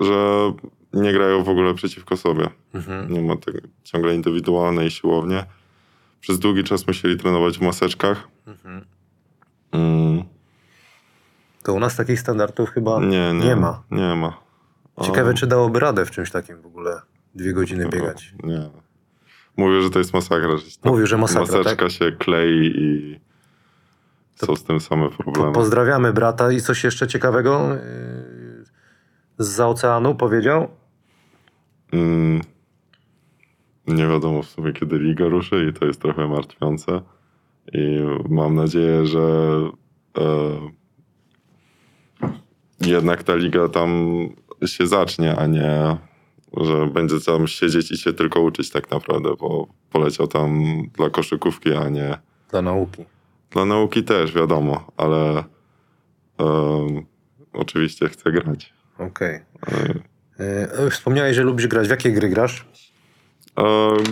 Że 0.00 0.52
nie 0.92 1.12
grają 1.12 1.42
w 1.44 1.48
ogóle 1.48 1.74
przeciwko 1.74 2.16
sobie. 2.16 2.48
Mhm. 2.74 3.12
Nie 3.12 3.22
ma 3.22 3.36
tego 3.36 3.58
ciągle 3.84 4.14
indywidualnej 4.14 4.90
siłownie. 4.90 5.44
Przez 6.20 6.38
długi 6.38 6.64
czas 6.64 6.86
musieli 6.86 7.16
trenować 7.16 7.58
w 7.58 7.60
maseczkach. 7.62 8.28
Mhm. 8.46 8.84
Mm, 9.72 10.22
To 11.62 11.74
u 11.74 11.80
nas 11.80 11.96
takich 11.96 12.20
standardów 12.20 12.70
chyba 12.70 13.00
nie, 13.00 13.32
nie, 13.32 13.44
nie 13.44 13.56
ma. 13.56 13.82
Nie 13.90 14.14
ma. 14.14 14.38
A- 14.96 15.04
Ciekawe, 15.04 15.34
czy 15.34 15.46
dałoby 15.46 15.80
radę 15.80 16.04
w 16.04 16.10
czymś 16.10 16.30
takim 16.30 16.62
w 16.62 16.66
ogóle 16.66 17.00
dwie 17.34 17.52
godziny 17.52 17.88
biegać. 17.88 18.34
Nie. 18.42 18.70
Mówię, 19.56 19.82
że 19.82 19.90
to 19.90 19.98
jest 19.98 20.12
masakra. 20.14 20.56
Że 20.56 20.64
Mówił, 20.84 21.06
że 21.06 21.18
masakra, 21.18 21.58
Maseczka 21.58 21.90
się 21.90 22.12
klei 22.12 22.72
i 22.76 23.20
są 24.46 24.56
z 24.56 24.64
tym 24.64 24.80
same 24.80 25.08
problemy. 25.08 25.52
pozdrawiamy 25.52 26.12
brata 26.12 26.52
i 26.52 26.60
coś 26.60 26.84
jeszcze 26.84 27.06
ciekawego 27.06 27.68
z 29.38 29.48
za 29.48 29.68
oceanu 29.68 30.14
powiedział? 30.14 30.68
Mm, 31.92 32.40
nie 33.86 34.06
wiadomo 34.06 34.42
w 34.42 34.46
sumie, 34.46 34.72
kiedy 34.72 34.98
liga 34.98 35.28
ruszy 35.28 35.66
i 35.70 35.78
to 35.78 35.86
jest 35.86 36.02
trochę 36.02 36.28
martwiące. 36.28 37.02
I 37.72 38.00
mam 38.28 38.54
nadzieję, 38.54 39.06
że 39.06 39.20
e, 40.18 40.22
jednak 42.80 43.22
ta 43.22 43.34
liga 43.34 43.68
tam 43.68 43.90
się 44.66 44.86
zacznie, 44.86 45.36
a 45.36 45.46
nie, 45.46 45.96
że 46.56 46.86
będzie 46.86 47.20
tam 47.20 47.46
siedzieć 47.46 47.92
i 47.92 47.96
się 47.96 48.12
tylko 48.12 48.40
uczyć 48.40 48.70
tak 48.70 48.90
naprawdę, 48.90 49.30
bo 49.40 49.66
poleciał 49.90 50.26
tam 50.26 50.62
dla 50.94 51.10
koszykówki, 51.10 51.72
a 51.72 51.88
nie 51.88 52.18
Dla 52.50 52.62
nauki. 52.62 53.04
Dla 53.52 53.64
nauki 53.64 54.04
też, 54.04 54.32
wiadomo, 54.34 54.92
ale 54.96 55.44
oczywiście 57.52 58.08
chcę 58.08 58.32
grać. 58.32 58.72
Okej. 58.98 59.34
E, 59.34 60.12
Y, 60.86 60.90
Wspomniałeś, 60.90 61.36
że 61.36 61.42
lubisz 61.42 61.66
grać. 61.66 61.86
W 61.86 61.90
jakie 61.90 62.12
gry 62.12 62.28
grasz? 62.28 62.64
E, 63.58 63.62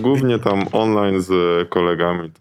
głównie 0.01 0.39
tam 0.39 0.65
online 0.73 1.21
z 1.21 1.69
kolegami, 1.69 2.33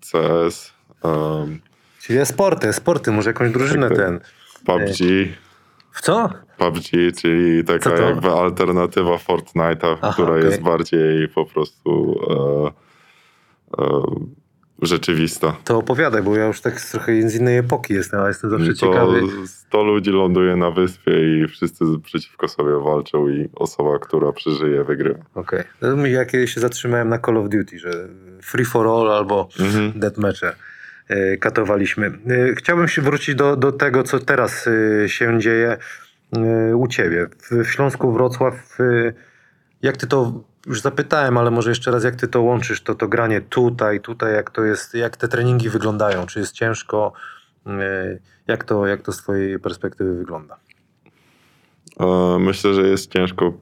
CS, 0.00 0.72
em, 1.04 1.60
Czyli 2.00 2.26
sporty, 2.26 2.72
sporty, 2.72 3.12
może 3.12 3.30
jakąś 3.30 3.50
drużynę 3.50 3.88
Tak, 3.88 3.96
tak. 3.98 4.06
ten. 4.06 4.20
PUBG, 4.66 4.98
W 5.92 6.00
co? 6.00 6.30
PUBG, 6.58 6.88
czyli 7.20 7.64
taka 7.64 7.90
jakby 7.96 8.30
alternatywa 8.30 9.16
Fortnite'a, 9.16 9.96
Aha, 10.02 10.12
która 10.12 10.30
okej. 10.32 10.44
jest 10.44 10.62
bardziej 10.62 11.28
po 11.28 11.44
prostu 11.46 12.20
e, 13.78 13.82
e, 13.82 14.02
rzeczywista. 14.86 15.56
To 15.64 15.78
opowiadaj, 15.78 16.22
bo 16.22 16.36
ja 16.36 16.46
już 16.46 16.60
tak 16.60 16.80
trochę 16.80 17.28
z 17.30 17.34
innej 17.34 17.58
epoki 17.58 17.94
jestem, 17.94 18.20
ale 18.20 18.28
jestem 18.28 18.50
zawsze 18.50 18.66
To 18.68 18.74
ciekawy. 18.74 19.20
100 19.46 19.82
ludzi 19.84 20.10
ląduje 20.10 20.56
na 20.56 20.70
wyspie 20.70 21.12
i 21.12 21.48
wszyscy 21.48 21.84
przeciwko 22.04 22.48
sobie 22.48 22.72
walczą 22.84 23.28
i 23.28 23.48
osoba, 23.54 23.98
która 23.98 24.32
przeżyje, 24.32 24.84
wygrywa. 24.84 25.24
Okej. 25.34 25.62
Okay. 25.82 26.10
Ja 26.10 26.24
kiedyś 26.24 26.54
się 26.54 26.60
zatrzymałem 26.60 27.08
na 27.08 27.18
Call 27.18 27.36
of 27.36 27.48
Duty, 27.48 27.78
że 27.78 28.08
free 28.42 28.64
for 28.64 28.86
all 28.86 29.12
albo 29.12 29.48
Mhm. 29.60 29.92
deathmatche 29.96 30.52
e, 31.08 31.36
katowaliśmy. 31.36 32.06
E, 32.06 32.54
Chciałbym 32.54 32.88
się 32.88 33.02
wrócić 33.02 33.34
do, 33.34 33.56
do 33.56 33.72
tego, 33.72 34.02
co 34.02 34.18
teraz 34.18 34.68
e, 35.04 35.08
się 35.08 35.40
dzieje 35.40 35.76
u 36.76 36.88
ciebie. 36.88 37.26
W, 37.50 37.64
Śląsku 37.66 38.12
Wrocław, 38.12 38.78
jak 39.82 39.96
ty 39.96 40.06
to, 40.06 40.44
już 40.66 40.80
zapytałem, 40.80 41.38
ale 41.38 41.50
może 41.50 41.70
jeszcze 41.70 41.90
raz, 41.90 42.04
jak 42.04 42.16
ty 42.16 42.28
to 42.28 42.42
łączysz, 42.42 42.82
to, 42.82 42.94
to 42.94 43.08
granie 43.08 43.40
tutaj, 43.40 44.00
tutaj, 44.00 44.34
jak 44.34 44.50
to 44.50 44.64
jest, 44.64 44.94
jak 44.94 45.16
te 45.16 45.28
treningi 45.28 45.68
wyglądają, 45.68 46.26
czy 46.26 46.38
jest 46.40 46.52
ciężko, 46.52 47.12
e, 47.66 48.18
jak 48.46 48.64
to, 48.64 48.86
jak 48.86 49.02
to 49.02 49.12
z 49.12 49.16
twojej 49.16 49.58
perspektywy 49.58 50.14
wygląda? 50.14 50.56
E, 52.00 52.38
Myślę, 52.38 52.74
że 52.74 52.82
jest 52.88 53.12
ciężko 53.12 53.52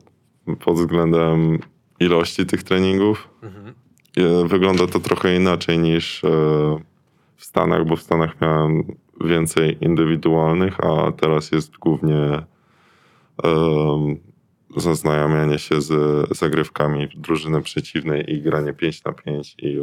pod 0.64 0.76
względem 0.76 1.58
ilości 2.00 2.46
tych 2.46 2.62
treningów. 2.62 3.28
Mhm. 3.42 3.74
E, 4.16 4.48
Wygląda 4.48 4.86
to 4.86 5.00
trochę 5.00 5.36
inaczej 5.36 5.78
niż 5.78 6.22
w 7.36 7.44
Stanach, 7.44 7.86
bo 7.86 7.96
w 7.96 8.02
Stanach 8.02 8.40
miałem 8.40 8.82
więcej 9.24 9.78
indywidualnych, 9.80 10.80
a 10.80 11.12
teraz 11.12 11.52
jest 11.52 11.76
głównie 11.76 12.42
zaznajamianie 14.76 15.58
się 15.58 15.80
z 15.80 15.92
zagrywkami 16.38 17.08
drużyny 17.16 17.62
przeciwnej 17.62 18.32
i 18.34 18.42
granie 18.42 18.72
5 18.72 19.04
na 19.04 19.12
5 19.12 19.54
i 19.58 19.78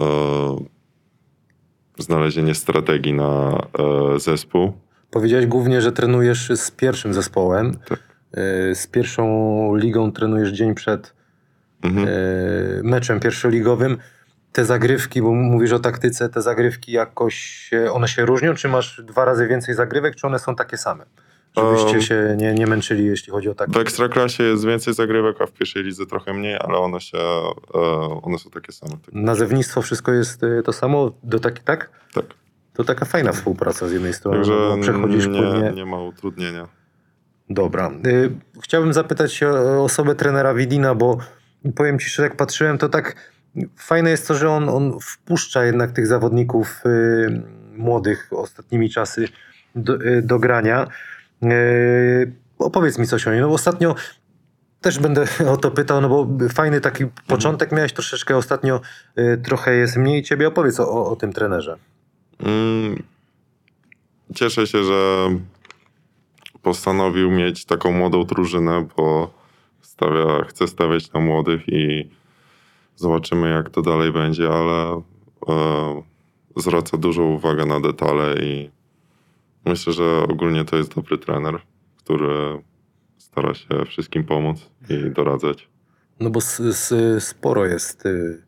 e, 0.00 0.06
znalezienie 1.98 2.54
strategii 2.54 3.12
na 3.12 3.58
e, 4.14 4.20
zespół. 4.20 4.72
Powiedziałeś 5.10 5.46
głównie, 5.46 5.80
że 5.80 5.92
trenujesz 5.92 6.50
z 6.54 6.70
pierwszym 6.70 7.14
zespołem. 7.14 7.76
Tak. 7.88 7.98
E, 8.32 8.74
Z 8.74 8.86
pierwszą 8.86 9.76
ligą 9.76 10.12
trenujesz 10.12 10.50
dzień 10.52 10.74
przed 10.74 11.20
Mhm. 11.82 12.08
e, 12.08 12.12
meczem 12.82 13.20
pierwszoligowym. 13.20 13.98
Te 14.52 14.64
zagrywki, 14.64 15.22
bo 15.22 15.32
mówisz 15.34 15.72
o 15.72 15.78
taktyce, 15.78 16.28
te 16.28 16.42
zagrywki 16.42 16.92
jakoś, 16.92 17.70
one 17.92 18.08
się 18.08 18.24
różnią? 18.26 18.54
Czy 18.54 18.68
masz 18.68 19.02
dwa 19.04 19.24
razy 19.24 19.46
więcej 19.48 19.74
zagrywek, 19.74 20.16
czy 20.16 20.26
one 20.26 20.38
są 20.38 20.54
takie 20.56 20.76
same? 20.76 21.04
Żebyście 21.56 22.02
się 22.02 22.36
nie, 22.38 22.54
nie 22.54 22.66
męczyli, 22.66 23.06
jeśli 23.06 23.32
chodzi 23.32 23.48
o 23.48 23.52
W 23.52 23.56
taktykę. 23.56 23.80
Ekstraklasie 23.80 24.42
jest 24.44 24.66
więcej 24.66 24.94
zagrywek, 24.94 25.40
a 25.40 25.46
w 25.46 25.52
pierwszej 25.52 25.82
lidze 25.82 26.06
trochę 26.06 26.32
mniej, 26.34 26.56
ale 26.60 26.78
one 26.78 27.00
się, 27.00 27.18
e, 27.74 27.78
one 28.22 28.38
są 28.38 28.50
takie 28.50 28.72
same. 28.72 28.92
Tak. 28.92 29.14
Nazewnictwo, 29.14 29.82
wszystko 29.82 30.12
jest 30.12 30.42
e, 30.42 30.62
to 30.62 30.72
samo? 30.72 31.12
Do 31.22 31.40
tak, 31.40 31.58
tak? 31.58 31.90
tak. 32.14 32.24
To 32.74 32.84
taka 32.84 33.04
fajna 33.04 33.32
współpraca 33.32 33.88
z 33.88 33.92
jednej 33.92 34.14
strony, 34.14 34.36
Także 34.36 34.76
przechodzisz 34.82 35.26
nie, 35.26 35.38
płynnie. 35.42 35.72
nie 35.72 35.86
ma 35.86 36.02
utrudnienia. 36.02 36.68
Dobra. 37.50 37.90
Y, 38.06 38.30
Chciałbym 38.62 38.92
zapytać 38.92 39.32
się 39.32 39.48
o 39.48 39.84
osobę 39.84 40.14
trenera 40.14 40.54
Widina, 40.54 40.94
bo 40.94 41.18
powiem 41.76 41.98
ci 41.98 42.06
szczerze, 42.06 42.22
jak 42.28 42.36
patrzyłem, 42.36 42.78
to 42.78 42.88
tak 42.88 43.16
fajne 43.76 44.10
jest 44.10 44.28
to, 44.28 44.34
że 44.34 44.50
on, 44.50 44.68
on 44.68 44.98
wpuszcza 45.02 45.64
jednak 45.64 45.92
tych 45.92 46.06
zawodników 46.06 46.82
młodych 47.76 48.28
ostatnimi 48.30 48.90
czasy 48.90 49.28
do, 49.74 49.98
do 50.22 50.38
grania. 50.38 50.86
Y, 51.42 52.32
opowiedz 52.58 52.98
mi 52.98 53.06
coś 53.06 53.26
o 53.26 53.32
nim. 53.32 53.40
No, 53.40 53.48
ostatnio 53.48 53.94
też 54.80 54.98
będę 54.98 55.24
o 55.52 55.56
to 55.56 55.70
pytał, 55.70 56.00
no 56.00 56.08
bo 56.08 56.28
fajny 56.48 56.80
taki 56.80 57.04
początek 57.26 57.72
miałeś 57.72 57.92
troszeczkę, 57.92 58.36
ostatnio 58.36 58.80
y, 59.18 59.40
trochę 59.44 59.74
jest 59.74 59.96
mniej 59.96 60.22
ciebie. 60.22 60.48
Opowiedz 60.48 60.80
o, 60.80 60.90
o, 60.90 61.10
o 61.10 61.16
tym 61.16 61.32
trenerze. 61.32 61.76
Mm, 62.38 63.02
Cieszę 64.34 64.66
się, 64.66 64.84
że 64.84 65.28
postanowił 66.62 67.30
mieć 67.30 67.64
taką 67.64 67.92
młodą 67.92 68.24
drużynę, 68.24 68.88
bo 68.96 69.34
stawia, 69.80 70.44
chce 70.44 70.68
stawiać 70.68 71.12
na 71.12 71.20
młodych 71.20 71.68
i 71.68 72.10
zobaczymy, 72.96 73.50
jak 73.50 73.70
to 73.70 73.82
dalej 73.82 74.12
będzie, 74.12 74.48
ale 74.48 75.02
e, 75.48 76.02
zwraca 76.56 76.96
dużą 76.96 77.22
uwagę 77.22 77.66
na 77.66 77.80
detale 77.80 78.34
i 78.34 78.70
myślę, 79.64 79.92
że 79.92 80.22
ogólnie 80.28 80.64
to 80.64 80.76
jest 80.76 80.94
dobry 80.94 81.18
trener, 81.18 81.60
który 81.96 82.62
stara 83.18 83.54
się 83.54 83.84
wszystkim 83.86 84.24
pomóc 84.24 84.70
i 84.90 85.10
doradzać. 85.10 85.68
No 86.20 86.30
bo 86.30 86.38
s, 86.38 86.60
s, 86.60 86.94
sporo 87.24 87.66
jest 87.66 88.06
y, 88.06 88.42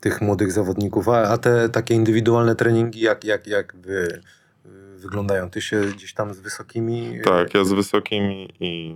tych 0.00 0.20
młodych 0.20 0.52
zawodników, 0.52 1.08
a, 1.08 1.22
a 1.22 1.38
te 1.38 1.68
takie 1.68 1.94
indywidualne 1.94 2.56
treningi, 2.56 3.00
jak, 3.00 3.24
jak, 3.24 3.46
jak 3.46 3.76
wy, 3.76 4.20
y, 4.66 4.98
wyglądają? 4.98 5.50
Ty 5.50 5.60
się 5.60 5.80
gdzieś 5.80 6.14
tam 6.14 6.34
z 6.34 6.40
wysokimi... 6.40 7.18
Tak, 7.24 7.54
ja 7.54 7.64
z 7.64 7.72
wysokimi 7.72 8.48
i 8.60 8.94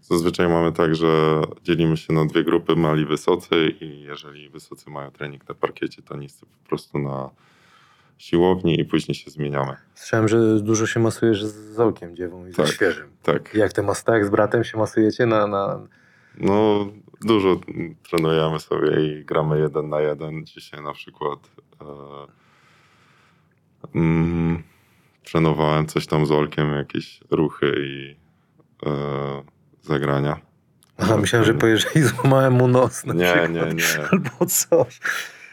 zazwyczaj 0.00 0.48
mamy 0.48 0.72
tak, 0.72 0.94
że 0.94 1.42
dzielimy 1.62 1.96
się 1.96 2.12
na 2.12 2.26
dwie 2.26 2.44
grupy, 2.44 2.76
mali 2.76 3.06
wysocy 3.06 3.68
i 3.80 4.00
jeżeli 4.00 4.48
wysocy 4.48 4.90
mają 4.90 5.10
trening 5.10 5.48
na 5.48 5.54
parkiecie, 5.54 6.02
to 6.02 6.16
niscy 6.16 6.46
po 6.46 6.68
prostu 6.68 6.98
na 6.98 7.30
siłowni 8.18 8.80
i 8.80 8.84
później 8.84 9.14
się 9.14 9.30
zmieniamy. 9.30 9.76
Słyszałem, 9.94 10.28
że 10.28 10.60
dużo 10.60 10.86
się 10.86 11.00
masujesz 11.00 11.44
z 11.44 11.74
Zolkiem 11.74 12.16
Dziewą 12.16 12.46
i 12.46 12.50
ze 12.52 12.56
Tak. 12.62 12.66
Świeżym. 12.72 13.10
Tak, 13.22 13.54
Jak 13.54 13.72
te 13.72 13.82
mas 13.82 14.04
tak 14.04 14.26
z 14.26 14.30
bratem 14.30 14.64
się 14.64 14.78
masujecie 14.78 15.26
na... 15.26 15.46
na... 15.46 15.86
no 16.38 16.86
dużo 17.24 17.60
trenujemy 18.10 18.60
sobie 18.60 19.06
i 19.06 19.24
gramy 19.24 19.58
jeden 19.60 19.88
na 19.88 20.00
jeden. 20.00 20.44
Dzisiaj 20.46 20.82
na 20.82 20.92
przykład 20.92 21.38
e, 21.80 21.86
mm, 23.94 24.62
trenowałem 25.24 25.86
coś 25.86 26.06
tam 26.06 26.26
z 26.26 26.30
Olkiem, 26.32 26.72
jakieś 26.72 27.20
ruchy 27.30 27.72
i 27.78 28.16
e, 28.86 28.90
zagrania. 29.82 30.36
Aha, 30.98 31.16
myślałem, 31.16 31.46
że 31.46 31.54
pojeżdżaj 31.54 31.92
i 31.96 32.02
złamałem 32.02 32.52
mu 32.52 32.68
nos 32.68 33.04
na 33.06 33.14
Nie, 33.14 33.24
przykład. 33.24 33.50
nie, 33.52 33.74
nie. 33.74 34.08
Albo 34.12 34.46
coś. 34.46 35.00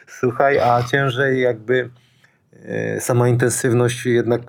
Słuchaj, 0.07 0.59
a 0.59 0.83
ciężej 0.83 1.41
jakby 1.41 1.89
sama 2.99 3.29
intensywność 3.29 4.05
jednak 4.05 4.41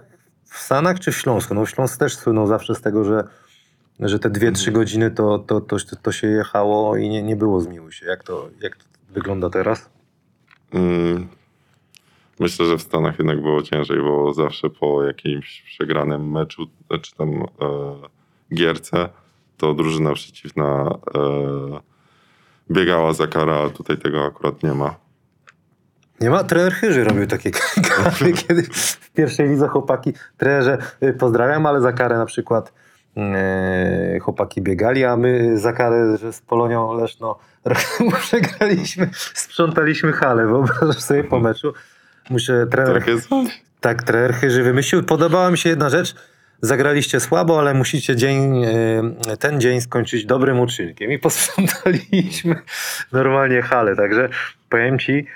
w 0.45 0.59
Stanach 0.59 1.01
czy 1.01 1.13
w 1.13 1.17
Śląsku? 1.17 1.55
No 1.55 1.67
w 1.67 1.71
Śląsku 1.71 1.99
też 1.99 2.17
słynął 2.17 2.47
zawsze 2.47 2.75
z 2.75 2.81
tego, 2.81 3.05
że, 3.05 3.25
że 4.01 4.19
te 4.19 4.31
2-3 4.31 4.49
Mhm. 4.49 4.73
godziny 4.73 5.11
to, 5.11 5.39
to, 5.39 5.61
to, 5.61 5.77
to 6.03 6.13
się 6.13 6.27
jechało 6.27 6.97
i 6.97 7.09
nie, 7.09 7.23
nie 7.23 7.37
było 7.37 7.61
zmiłuj 7.61 7.93
się. 7.93 8.07
Jak 8.07 8.25
to, 8.25 8.49
jak 8.61 8.77
to 8.77 8.85
wygląda 9.11 9.51
teraz? 9.51 9.91
Mm, 10.73 11.29
Myślę, 12.41 12.67
że 12.67 12.79
w 12.79 12.83
Stanach 12.83 13.19
jednak 13.19 13.43
było 13.43 13.63
ciężej, 13.63 14.01
bo 14.01 14.35
zawsze 14.35 14.71
po 14.71 15.05
jakimś 15.05 15.63
przegranym 15.63 16.31
meczu, 16.31 16.67
czy 17.03 17.15
tam 17.17 17.31
e, 17.31 17.45
gierce, 18.55 19.09
to 19.57 19.75
drużyna 19.75 20.15
przeciwna 20.15 20.99
e, 21.15 21.21
biegała 22.71 23.13
za 23.13 23.27
karę, 23.27 23.55
a 23.57 23.71
tutaj 23.71 23.99
tego 23.99 24.25
akurat 24.25 24.63
nie 24.63 24.75
ma. 24.75 24.95
Nie 26.21 26.31
ma? 26.31 26.45
Trener 26.45 26.73
Chyży 26.73 27.05
robił 27.05 27.27
takie 27.27 27.51
kary, 27.91 28.33
kiedy 28.33 28.63
w 28.73 29.11
pierwszej 29.11 29.49
lidze 29.49 29.69
chłopaki, 29.69 30.13
trenerze 30.37 30.79
y, 31.03 31.13
pozdrawiam, 31.13 31.67
ale 31.67 31.81
za 31.81 31.93
karę 31.93 32.19
na 32.19 32.27
przykład 32.27 32.73
e, 33.17 34.19
chłopaki 34.19 34.63
biegali, 34.63 35.05
a 35.05 35.17
my 35.17 35.59
za 35.59 35.73
karę, 35.73 36.17
że 36.17 36.33
z 36.33 36.41
Polonią 36.41 36.93
Leszno 36.93 37.39
przegraliśmy, 38.21 39.11
sprzątaliśmy 39.35 40.13
halę, 40.13 40.47
wyobrażasz 40.47 41.03
sobie 41.03 41.25
po 41.25 41.41
meczu. 41.41 41.73
Muszę, 42.31 42.67
trener, 42.67 43.03
Tak 43.05 43.15
tak, 43.81 44.03
trener 44.03 44.35
Chyży 44.35 44.63
wymyślił. 44.63 45.03
Podobała 45.03 45.51
mi 45.51 45.59
się 45.59 45.69
jedna 45.69 45.91
rzecz. 45.91 46.15
Zagraliście 46.61 47.21
słabo, 47.21 47.59
ale 47.59 47.75
musicie 47.75 48.17
dzień, 48.17 48.65
e, 48.65 49.37
ten 49.37 49.61
dzień 49.61 49.81
skończyć 49.81 50.27
dobrym 50.27 50.61
uczynkiem. 50.61 51.13
I 51.13 51.19
posprzątaliśmy 51.19 52.57
normalnie 53.13 53.63
halę. 53.63 53.97
Także 53.97 54.29
powiem 54.69 54.99
ci, 54.99 55.27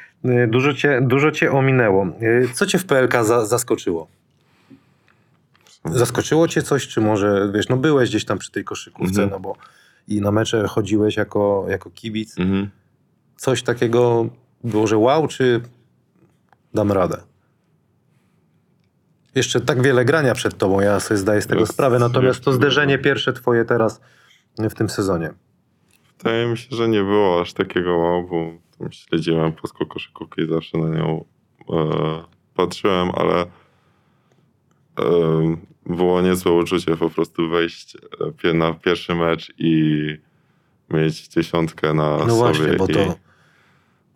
dużo 0.48 0.74
cię, 0.74 1.00
dużo 1.02 1.31
cię 1.31 1.52
ominęło. 1.52 2.07
E, 2.07 2.48
Co 2.54 2.66
cię 2.66 2.78
w 2.78 2.85
PLK 2.85 3.24
za, 3.24 3.46
zaskoczyło? 3.46 4.09
Zaskoczyło 5.85 6.48
cię 6.48 6.62
coś, 6.62 6.88
czy 6.88 7.00
może, 7.00 7.50
wiesz, 7.54 7.68
no 7.68 7.76
byłeś 7.76 8.09
gdzieś 8.09 8.24
tam 8.24 8.38
przy 8.38 8.50
tej 8.52 8.64
koszykówce, 8.64 9.22
Mhm. 9.22 9.31
no 9.31 9.40
bo 9.40 9.57
i 10.09 10.20
na 10.20 10.31
mecze 10.31 10.68
chodziłeś 10.68 11.16
jako, 11.16 11.64
jako 11.68 11.90
kibic. 11.90 12.38
Mhm. 12.38 12.70
Coś 13.37 13.62
takiego 13.62 14.28
było, 14.64 14.87
że 14.87 14.98
wow, 14.98 15.28
czy 15.28 15.61
dam 16.74 16.92
radę? 16.92 17.16
Jeszcze 19.35 19.61
tak 19.61 19.83
wiele 19.83 20.04
grania 20.04 20.35
przed 20.35 20.59
tobą, 20.59 20.81
ja 20.81 21.00
sobie 21.00 21.18
zdaję 21.18 21.42
z 21.42 21.46
tego 21.46 21.61
Jest- 21.61 21.72
sprawę, 21.72 21.98
natomiast 21.98 22.40
to 22.40 22.52
zderzenie 22.52 22.98
pierwsze 22.98 23.33
twoje 23.33 23.64
teraz 23.64 24.00
w 24.59 24.74
tym 24.74 24.88
sezonie. 24.88 25.31
Wydaje 26.18 26.46
mi 26.46 26.59
się, 26.59 26.76
że 26.76 26.88
nie 26.88 27.00
było 27.02 27.40
aż 27.40 27.52
takiego 27.52 27.96
wow, 27.98 28.26
bo 28.28 28.52
śledziłem 28.91 29.53
polską 29.53 29.87
koszykówkę 29.87 30.43
i 30.43 30.49
zawsze 30.49 30.79
na 30.79 30.88
nią 30.99 31.25
e, 31.71 31.75
patrzyłem, 32.55 33.11
ale 33.14 33.41
e, 33.41 33.47
było 35.87 36.23
niezłe 36.23 36.53
uczucie 36.53 36.97
po 36.97 37.11
prostu 37.11 37.49
wejść 37.49 37.97
e, 38.45 38.53
na 38.53 38.75
pierwszy 38.75 39.14
mecz 39.14 39.53
i 39.59 39.95
mieć 40.91 41.29
dziesiątkę 41.29 41.95
na 41.95 42.11
No 42.11 42.19
sobie. 42.19 42.33
właśnie, 42.37 42.73
bo 42.77 42.87
i, 42.87 42.95
to 42.95 43.14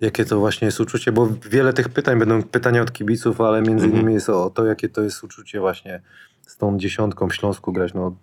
jakie 0.00 0.24
to 0.24 0.38
właśnie 0.38 0.66
jest 0.66 0.80
uczucie, 0.80 1.12
bo 1.12 1.28
wiele 1.50 1.72
tych 1.72 1.88
pytań 1.88 2.18
będą 2.18 2.42
pytania 2.42 2.82
od 2.82 2.92
kibiców, 2.92 3.40
ale 3.40 3.62
między 3.62 3.84
Mhm. 3.84 3.92
innymi 3.92 4.14
jest 4.14 4.28
o 4.28 4.50
to, 4.50 4.64
jakie 4.66 4.88
to 4.88 5.02
jest 5.02 5.24
uczucie 5.24 5.60
właśnie 5.60 6.02
z 6.46 6.56
tą 6.56 6.78
dziesiątką 6.78 7.28
w 7.28 7.34
Śląsku 7.34 7.72
grać. 7.72 7.94
No, 7.94 8.16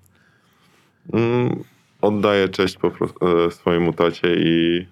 Mm, 1.14 1.64
oddaję 2.02 2.50
cześć 2.50 2.78
po 2.78 2.92
prostu 2.92 3.46
e, 3.48 3.52
swojemu 3.52 3.94
tacie 3.94 4.36
i 4.36 4.88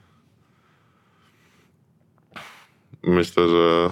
myślę, 3.04 3.48
że 3.48 3.90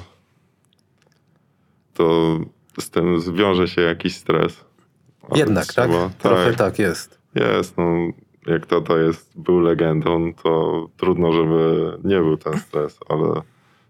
to 1.94 2.38
z 2.80 2.90
tym 2.90 3.20
zwiąże 3.20 3.68
się 3.68 3.82
jakiś 3.82 4.16
stres. 4.18 4.66
Ale 5.30 5.40
jednak, 5.40 5.66
tak? 5.74 5.90
trzeba- 5.90 6.10
Trochę 6.10 6.54
tak 6.54 6.80
jest. 6.80 7.20
Jest, 7.36 7.78
no. 7.78 7.84
Jak 8.48 8.66
tata 8.66 8.98
jest, 8.98 9.40
był 9.40 9.60
legendą, 9.60 10.34
to 10.44 10.88
trudno, 10.98 11.32
żeby 11.32 11.92
nie 12.04 12.18
był 12.20 12.38
ten 12.38 12.60
stres, 12.60 13.00
ale 13.10 13.42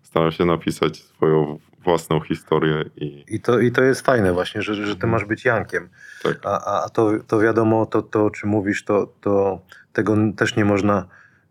staram 0.04 0.32
się 0.32 0.45
napisać 0.45 0.97
swoją 0.97 1.60
własną 1.84 2.19
historię 2.19 2.86
i 2.95 3.23
I 3.28 3.39
to, 3.39 3.60
i 3.60 3.71
to 3.71 3.84
jest 3.84 4.01
fajne 4.06 4.34
właśnie, 4.34 4.62
że, 4.62 4.75
że 4.75 4.95
ty 4.95 5.08
masz 5.08 5.25
być 5.25 5.45
Jankiem. 5.45 5.89
tak. 6.23 6.39
A, 6.45 6.49
a- 6.65 6.86
a 6.86 6.89
to, 6.89 7.12
to 7.28 7.39
wiadomo, 7.39 7.86
to, 7.86 8.01
to 8.01 8.25
o 8.25 8.30
czym 8.30 8.49
mówisz, 8.49 8.84
to, 8.84 9.08
to 9.21 9.60
tego 9.93 10.15
też 10.38 10.56
nie 10.56 10.65
można 10.65 11.06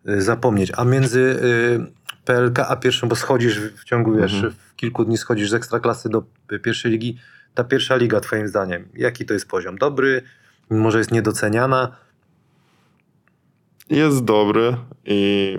y, 0.09 0.23
zapomnieć. 0.23 0.73
A 0.77 0.85
między 0.85 1.21
y, 1.21 1.93
PLK 2.25 2.59
a 2.59 2.77
pierwszą, 2.77 3.09
bo 3.09 3.17
schodzisz 3.17 3.61
w 3.61 3.85
ciągu, 3.85 4.17
wiesz, 4.17 4.35
Mhm. 4.35 4.53
w 4.53 4.77
kilku 4.77 5.05
dni 5.05 5.19
schodzisz 5.19 5.51
z 5.51 5.55
ekstraklasy 5.55 6.09
do 6.09 6.23
pierwszej 6.63 6.93
ligi. 6.93 7.19
Ta 7.55 7.65
pierwsza 7.65 7.97
liga, 7.97 8.21
twoim 8.21 8.49
zdaniem, 8.49 8.89
jaki 8.95 9.25
to 9.25 9.35
jest 9.35 9.49
poziom? 9.49 9.79
Dobry? 9.79 10.23
Może 10.71 10.99
jest 10.99 11.13
niedoceniana? 11.13 11.97
Jest 13.91 14.25
dobry 14.25 14.77
i 15.05 15.57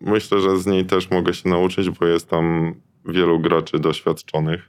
myślę, 0.00 0.40
że 0.40 0.58
z 0.58 0.66
niej 0.66 0.86
też 0.86 1.10
mogę 1.10 1.34
się 1.34 1.48
nauczyć, 1.48 1.90
bo 1.90 2.06
jest 2.06 2.28
tam 2.28 2.74
wielu 3.04 3.40
graczy 3.40 3.78
doświadczonych, 3.78 4.68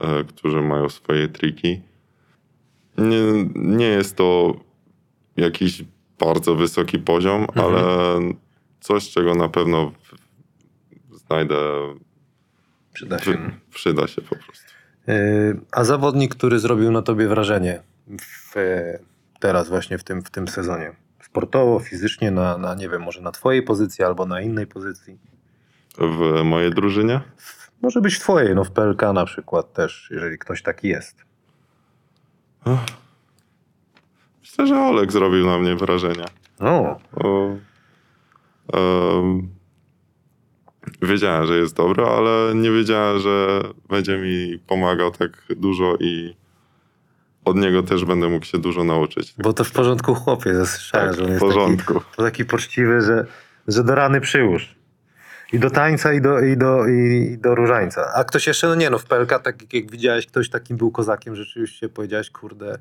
e, 0.00 0.24
którzy 0.24 0.60
mają 0.62 0.88
swoje 0.88 1.28
triki. 1.28 1.80
Nie, 2.98 3.22
nie 3.54 3.86
jest 3.86 4.16
to 4.16 4.54
jakiś 5.36 5.84
bardzo 6.18 6.54
wysoki 6.54 6.98
poziom, 6.98 7.40
Mhm. 7.42 7.66
ale 7.66 7.82
coś, 8.80 9.10
czego 9.10 9.34
na 9.34 9.48
pewno 9.48 9.92
znajdę, 11.30 11.56
Przyda 12.92 13.18
się. 13.18 13.22
przy, 13.24 13.38
przyda 13.70 14.06
się 14.06 14.22
po 14.22 14.36
prostu. 14.36 14.64
Y, 15.08 15.60
A 15.72 15.84
zawodnik, 15.84 16.34
który 16.34 16.58
zrobił 16.58 16.90
na 16.92 17.02
tobie 17.02 17.28
wrażenie 17.28 17.82
w, 18.20 18.56
y, 18.56 18.98
teraz 19.40 19.68
właśnie 19.68 19.98
w 19.98 20.04
tym, 20.04 20.22
w 20.22 20.30
tym 20.30 20.48
sezonie? 20.48 20.92
Sportowo, 21.22 21.80
fizycznie, 21.80 22.30
na, 22.30 22.58
na 22.58 22.74
nie 22.74 22.88
wiem, 22.88 23.02
może 23.02 23.20
na 23.20 23.30
twojej 23.32 23.62
pozycji 23.62 24.04
albo 24.04 24.26
na 24.26 24.40
innej 24.40 24.66
pozycji? 24.66 25.18
W 25.98 26.42
mojej 26.44 26.70
drużynie 26.74 27.20
Może 27.82 28.00
być 28.00 28.14
w 28.14 28.20
twojej, 28.20 28.54
no 28.54 28.64
w 28.64 28.70
PLK 28.70 29.02
na 29.14 29.24
przykład 29.24 29.72
też, 29.72 30.08
jeżeli 30.10 30.38
ktoś 30.38 30.62
taki 30.62 30.88
jest. 30.88 31.24
myślę, 34.40 34.66
że 34.66 34.80
Olek 34.80 35.12
zrobił 35.12 35.46
na 35.46 35.58
mnie 35.58 35.76
wrażenie. 35.76 36.24
O, 36.60 37.00
O, 38.72 39.22
wiedziałem, 41.02 41.46
że 41.46 41.58
jest 41.58 41.76
dobra, 41.76 42.06
ale 42.06 42.54
nie 42.54 42.70
wiedziałem, 42.70 43.18
że 43.18 43.60
będzie 43.88 44.18
mi 44.18 44.58
pomagał 44.66 45.10
tak 45.10 45.30
dużo 45.56 45.96
i 46.00 46.36
od 47.44 47.56
niego 47.56 47.82
też 47.82 48.04
będę 48.04 48.28
mógł 48.28 48.44
się 48.46 48.58
dużo 48.58 48.84
nauczyć. 48.84 49.34
Bo 49.38 49.52
to 49.52 49.64
w 49.64 49.72
porządku 49.72 50.14
chłopie, 50.14 50.54
zasłyszałem, 50.54 51.08
Tak, 51.08 51.16
że 51.16 51.24
on 51.24 51.28
jest 51.30 51.40
porządku. 51.40 51.94
taki, 51.94 52.16
taki 52.16 52.44
poczciwy, 52.44 53.02
że, 53.02 53.26
że 53.68 53.84
do 53.84 53.94
rany 53.94 54.20
przyłóż. 54.20 54.74
I 55.52 55.58
do 55.58 55.70
tańca, 55.70 56.12
i 56.12 56.20
do, 56.20 56.40
i, 56.40 56.56
do, 56.56 56.86
i 56.86 57.36
do 57.38 57.54
różańca. 57.54 58.12
A 58.14 58.24
ktoś 58.24 58.46
jeszcze, 58.46 58.66
no 58.66 58.74
nie 58.74 58.90
no, 58.90 58.98
w 58.98 59.04
PLK, 59.04 59.38
tak 59.42 59.74
jak 59.74 59.90
widziałeś, 59.90 60.26
ktoś 60.26 60.50
takim 60.50 60.76
był 60.76 60.90
kozakiem, 60.90 61.36
rzeczywiście 61.36 61.88
powiedziałeś, 61.88 62.30
kurde, 62.30 62.78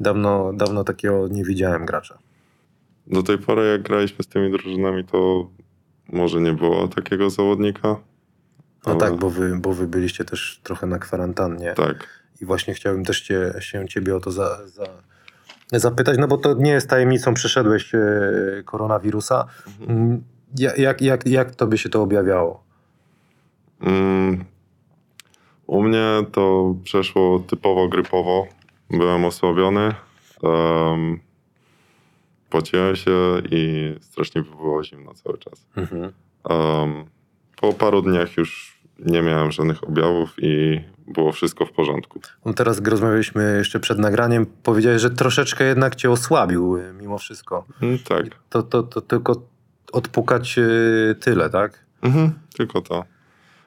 dawno, 0.00 0.52
dawno 0.52 0.84
takiego 0.84 1.28
nie 1.28 1.44
widziałem 1.44 1.86
gracza. 1.86 2.18
Do 3.06 3.22
tej 3.22 3.38
pory, 3.38 3.70
jak 3.70 3.82
graliśmy 3.82 4.24
z 4.24 4.28
tymi 4.28 4.50
drużynami, 4.50 5.04
to 5.04 5.50
może 6.12 6.40
nie 6.40 6.52
było 6.52 6.88
takiego 6.88 7.30
zawodnika. 7.30 7.88
No 7.88 8.92
Ale- 8.92 8.96
tak, 9.00 9.16
bo 9.16 9.30
wy, 9.30 9.58
bo 9.60 9.72
wy 9.72 9.86
byliście 9.88 10.24
też 10.24 10.60
trochę 10.62 10.86
na 10.86 10.98
kwarantannie. 10.98 11.72
Tak. 11.74 12.08
I 12.40 12.44
właśnie 12.44 12.74
chciałbym 12.74 13.04
też 13.04 13.20
cię, 13.20 13.52
się 13.60 13.88
ciebie 13.88 14.16
o 14.16 14.20
to 14.20 14.30
za, 14.30 14.66
za, 14.68 14.84
zapytać, 15.72 16.18
no 16.18 16.28
bo 16.28 16.36
to 16.38 16.54
nie 16.54 16.70
jest 16.70 16.90
tajemnicą, 16.90 17.34
przeszedłeś 17.34 17.94
e, 17.94 18.00
koronawirusa. 18.64 19.46
Mm, 19.88 20.24
Ja- 20.58 20.74
Jak, 20.76 21.02
jak, 21.02 21.26
jak 21.26 21.54
tobie 21.54 21.78
się 21.78 21.88
to 21.88 22.02
objawiało? 22.02 22.64
Mm, 23.80 24.44
u 25.66 25.82
mnie 25.82 26.06
to 26.32 26.74
przeszło 26.84 27.38
typowo 27.38 27.88
grypowo. 27.88 28.46
Byłem 28.90 29.24
osłabiony. 29.24 29.94
Um, 30.42 31.20
pociłem 32.50 32.96
się 32.96 33.12
i 33.50 33.94
strasznie 34.00 34.42
było 34.42 34.84
zimno 34.84 35.14
cały 35.14 35.38
czas. 35.38 35.66
Mhm. 35.76 36.12
Um, 36.44 37.04
po 37.60 37.72
paru 37.72 38.02
dniach 38.02 38.36
już 38.36 38.80
nie 38.98 39.22
miałem 39.22 39.52
żadnych 39.52 39.84
objawów 39.84 40.34
i 40.38 40.80
było 41.06 41.32
wszystko 41.32 41.66
w 41.66 41.72
porządku. 41.72 42.20
No 42.44 42.52
teraz, 42.52 42.80
gdy 42.80 42.90
rozmawialiśmy 42.90 43.54
jeszcze 43.58 43.80
przed 43.80 43.98
nagraniem, 43.98 44.46
powiedziałeś, 44.62 45.02
że 45.02 45.10
troszeczkę 45.10 45.64
jednak 45.64 45.96
cię 45.96 46.10
osłabił 46.10 46.76
e, 46.76 46.92
mimo 46.92 47.18
wszystko. 47.18 47.64
Mm, 47.82 47.98
tak. 47.98 48.26
To, 48.48 48.62
to, 48.62 48.82
to 48.82 49.00
tylko 49.00 49.42
odpukać 49.92 50.58
e, 50.58 51.14
tyle, 51.14 51.50
tak? 51.50 51.84
Mhm, 52.02 52.32
tylko 52.56 52.80
to. 52.80 53.04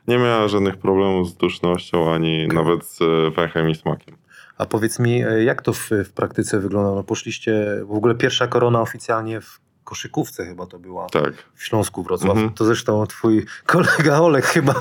Nie 0.07 0.17
miałem 0.17 0.49
żadnych 0.49 0.77
problemów 0.77 1.29
z 1.29 1.33
dusznością, 1.35 2.13
ani 2.13 2.47
nawet 2.47 2.85
z 2.85 3.01
e, 3.01 3.31
węchem 3.31 3.69
i 3.69 3.75
smakiem. 3.75 4.15
A 4.63 4.65
powiedz 4.65 4.99
mi, 4.99 5.23
e, 5.23 5.43
jak 5.43 5.61
to 5.61 5.73
w, 5.73 5.89
w 6.05 6.11
praktyce 6.11 6.59
wygląda? 6.59 6.95
No 6.95 7.03
poszliście, 7.03 7.81
w 7.85 7.91
ogóle 7.91 8.15
pierwsza 8.15 8.47
korona 8.47 8.81
oficjalnie 8.81 9.41
w 9.41 9.59
koszykówce 9.83 10.45
chyba 10.45 10.65
to 10.65 10.79
była. 10.79 11.09
Tak. 11.09 11.33
w 11.55 11.63
Śląsku 11.63 12.03
Wrocław. 12.03 12.31
Mhm. 12.31 12.49
To 12.53 12.65
zresztą 12.65 13.05
twój 13.07 13.45
kolega 13.65 14.19
Olek 14.19 14.45
chyba 14.45 14.73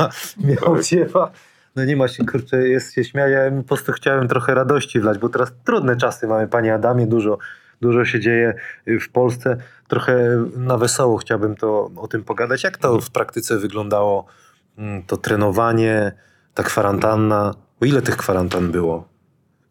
miał 0.45 0.77
Tak. 1.12 1.31
No 1.77 1.85
nie 1.85 1.97
ma 1.97 2.09
się, 2.09 2.25
kurczę, 2.27 2.68
jest 2.68 2.95
się 2.95 3.05
śmiać. 3.05 3.31
Ja 3.33 3.51
po 3.57 3.62
prostu 3.62 3.92
chciałem 3.92 4.29
trochę 4.29 4.55
radości 4.55 5.01
wlać, 5.01 5.18
bo 5.18 5.29
teraz 5.29 5.53
trudne 5.64 5.97
czasy 5.97 6.27
mamy, 6.27 6.49
panie 6.49 6.75
Adamie, 6.75 7.07
dużo, 7.07 7.38
dużo 7.81 8.05
się 8.05 8.21
dzieje 8.21 8.55
w 8.87 9.09
Polsce. 9.09 9.57
Trochę 9.88 10.45
na 10.57 10.79
wesoło 10.79 11.18
chciałbym 11.18 11.57
to 11.57 11.90
o 11.97 12.09
tym 12.09 12.25
pogadać. 12.25 12.64
Jak 12.64 12.79
to 12.79 13.01
w 13.01 13.11
praktyce 13.11 13.59
wyglądało? 13.59 14.27
Mm, 14.79 15.03
To 15.03 15.16
trenowanie, 15.16 16.12
ta 16.55 16.62
kwarantanna. 16.62 17.55
O 17.81 17.85
ile 17.85 18.03
tych 18.03 18.16
kwarantan 18.16 18.73
było? 18.73 19.12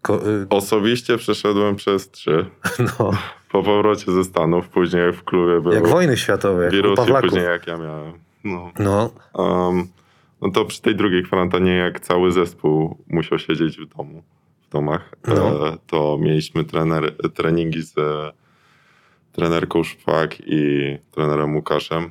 Ko- 0.01 0.27
y, 0.29 0.47
Osobiście 0.49 1.17
przeszedłem 1.17 1.75
przez 1.75 2.11
trzy. 2.11 2.45
no, 2.99 3.11
Po 3.51 3.63
powrocie 3.63 4.11
ze 4.11 4.23
Stanów, 4.23 4.69
później 4.69 5.11
w 5.13 5.23
klubie 5.23 5.61
był 5.61 5.71
jak 5.73 5.87
wojny 5.87 6.17
światowe, 6.17 6.63
jak 6.63 6.71
u 6.73 6.75
wirus 6.75 6.93
i 6.93 6.97
Pawlaków. 6.97 7.29
później 7.29 7.45
jak 7.45 7.67
ja 7.67 7.77
miałem. 7.77 8.13
No. 8.43 8.71
No, 8.79 9.11
Um, 9.33 9.87
no 10.41 10.51
to 10.51 10.65
przy 10.65 10.81
tej 10.81 10.95
drugiej 10.95 11.23
kwarantannie, 11.23 11.75
jak 11.75 11.99
cały 11.99 12.31
zespół 12.31 12.97
musiał 13.09 13.39
siedzieć 13.39 13.77
w 13.77 13.97
domu, 13.97 14.23
w 14.67 14.69
domach, 14.71 15.09
No. 15.27 15.67
e, 15.67 15.77
to 15.87 16.17
mieliśmy 16.21 16.63
trener, 16.63 17.15
treningi 17.33 17.81
z 17.81 17.97
e, 17.97 18.31
trenerką 19.31 19.83
Szpak 19.83 20.35
i 20.39 20.97
trenerem 21.11 21.55
Łukaszem. 21.55 22.09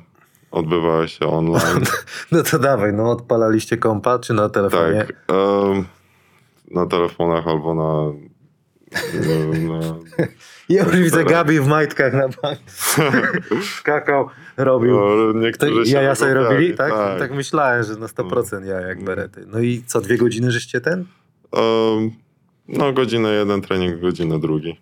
Odbywały 0.51 1.07
się 1.07 1.27
online. 1.27 1.83
no 2.31 2.43
to 2.43 2.59
dawaj, 2.59 2.93
no 2.93 3.11
odpalaliście 3.11 3.77
kompa 3.77 4.19
czy 4.19 4.33
na 4.33 4.49
telefonie? 4.49 4.99
tak. 5.05 5.35
em, 5.35 5.85
na 6.73 6.85
telefonach 6.85 7.47
albo 7.47 7.75
na. 7.75 8.13
na 9.67 9.79
Ja 10.69 10.83
już 10.83 10.95
widzę. 10.95 11.23
Gabi 11.23 11.59
w 11.59 11.67
majtkach 11.67 12.13
na 12.13 12.27
bank. 12.41 12.59
Skakał, 13.79 14.27
robił. 14.57 14.95
no, 15.33 15.33
To 15.59 15.65
jaja 15.85 16.15
sobie 16.15 16.33
robili, 16.33 16.75
tak? 16.75 16.93
tak? 17.19 17.31
myślałem, 17.33 17.83
że 17.83 17.95
na 17.95 18.05
100% 18.07 18.65
ja 18.65 18.81
jak 18.81 18.99
No. 18.99 19.05
berety. 19.05 19.45
No 19.47 19.59
i 19.59 19.83
co, 19.85 20.01
dwie 20.01 20.17
godziny 20.17 20.51
żeście 20.51 20.81
ten? 20.81 21.05
Em, 21.57 22.11
no, 22.67 22.93
godzinę 22.93 23.29
jeden 23.33 23.61
trening, 23.61 24.01
godzinę 24.01 24.39
drugi. 24.39 24.79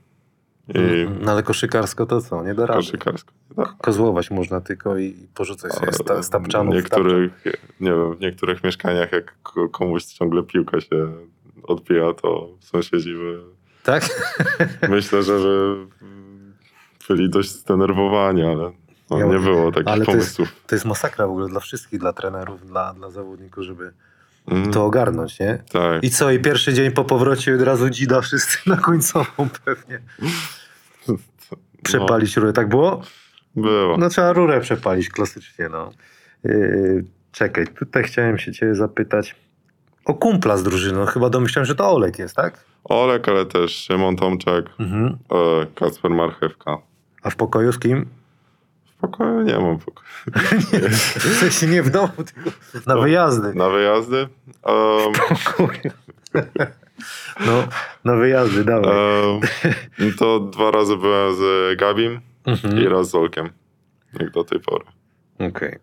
I 0.76 1.08
No 1.22 1.32
ale 1.32 1.44
koszykarsko 1.44 2.06
to 2.06 2.22
co, 2.22 2.44
nie 2.44 2.54
da 2.54 2.66
rady. 2.66 2.80
koszykarsko. 2.80 3.32
Tak. 3.56 3.78
Kozłować 3.78 4.32
można 4.32 4.62
tylko 4.62 4.98
i 4.98 5.28
porzucać 5.34 5.74
sobie 5.74 5.94
sta, 5.94 6.24
stapczanów. 6.24 6.74
W 6.74 6.78
niektórych, 6.78 7.32
nie 7.80 7.92
wiem, 7.92 8.16
w 8.16 8.20
niektórych 8.20 8.64
mieszkaniach, 8.64 9.12
jak 9.12 9.36
ko- 9.44 9.70
komuś 9.70 10.04
ciągle 10.06 10.44
piłka 10.44 10.82
się 10.82 11.08
odbija, 11.64 12.14
to 12.14 12.50
sąsiedzi 12.60 13.14
by, 13.16 13.40
Tak? 13.84 14.04
myślę, 14.90 15.24
że 15.24 15.34
by 15.40 15.76
byli 17.10 17.30
dość 17.30 17.52
zdenerwowani, 17.52 18.44
ale 18.44 18.72
no, 19.10 19.20
Ja- 19.20 19.26
nie 19.26 19.40
było 19.40 19.72
takich 19.72 19.88
ale 19.88 20.06
to 20.06 20.12
jest- 20.16 20.38
pomysłów. 20.38 20.62
To 20.68 20.76
jest 20.76 20.86
masakra 20.86 21.28
w 21.28 21.30
ogóle 21.30 21.48
dla 21.48 21.60
wszystkich, 21.60 22.00
dla 22.00 22.14
trenerów, 22.14 22.68
dla, 22.68 22.94
dla 22.94 23.10
zawodników, 23.10 23.64
żeby 23.64 23.94
Mm, 24.48 24.72
to 24.74 24.86
ogarnąć, 24.86 25.40
nie? 25.40 25.64
tak. 25.72 26.04
I 26.04 26.10
co, 26.10 26.32
i 26.32 26.40
pierwszy 26.40 26.74
dzień 26.74 26.92
po 26.92 27.06
powrocie 27.06 27.56
od 27.56 27.62
razu 27.62 27.90
dzida 27.90 28.22
wszyscy 28.22 28.58
na 28.70 28.78
końcową 28.78 29.50
pewnie. 29.66 30.00
Przepalić 31.84 32.38
rurę, 32.38 32.54
tak 32.54 32.70
było? 32.70 33.02
No, 33.56 33.64
było. 33.64 33.98
No 33.98 34.10
trzeba 34.10 34.34
rurę 34.34 34.62
przepalić 34.62 35.10
klasycznie, 35.10 35.70
no. 35.70 35.92
Yy, 36.44 37.06
czekaj, 37.32 37.68
tutaj 37.68 38.04
chciałem 38.04 38.38
się 38.38 38.52
ciebie 38.54 38.76
zapytać 38.76 39.36
o 40.10 40.14
kumpla 40.14 40.58
z 40.58 40.64
drużyną. 40.64 41.06
Chyba 41.06 41.30
domyślam, 41.30 41.66
że 41.66 41.76
to 41.76 41.92
Olek 41.92 42.20
jest, 42.20 42.36
tak? 42.36 42.64
Olek, 42.84 43.30
ale 43.30 43.46
też 43.46 43.76
Szymon 43.76 44.16
Tomczak, 44.16 44.66
Mhm. 44.80 45.18
e, 45.32 45.66
Kacper 45.76 46.12
Marchewka. 46.12 46.78
A 47.24 47.30
w 47.30 47.36
pokoju 47.36 47.72
z 47.74 47.80
kim? 47.80 48.06
W 48.86 49.02
pokoju 49.02 49.42
nie 49.42 49.60
mam 49.60 49.80
pokoju. 49.80 50.08
nie, 50.74 50.90
w 50.90 51.38
sensie 51.40 51.68
nie 51.68 51.84
w 51.84 51.90
domu, 51.90 52.12
tylko 52.36 52.50
na 52.88 52.98
wyjazdy. 52.98 53.54
Na 53.54 53.70
wyjazdy? 53.70 54.18
Em, 54.64 55.14
Pokoju. 55.30 55.92
No, 57.46 57.68
na 58.06 58.16
wyjazdy, 58.16 58.64
dawaj. 58.64 58.92
em, 60.00 60.14
to 60.18 60.40
dwa 60.40 60.72
razy 60.72 60.98
byłem 60.98 61.36
z 61.36 61.78
Gabim 61.80 62.20
i 62.46 62.50
Mhm. 62.50 62.88
raz 62.88 63.10
z 63.10 63.16
Olkiem. 63.16 63.50
Jak 64.20 64.32
do 64.32 64.44
tej 64.44 64.60
pory. 64.60 64.86
Okej. 65.40 65.80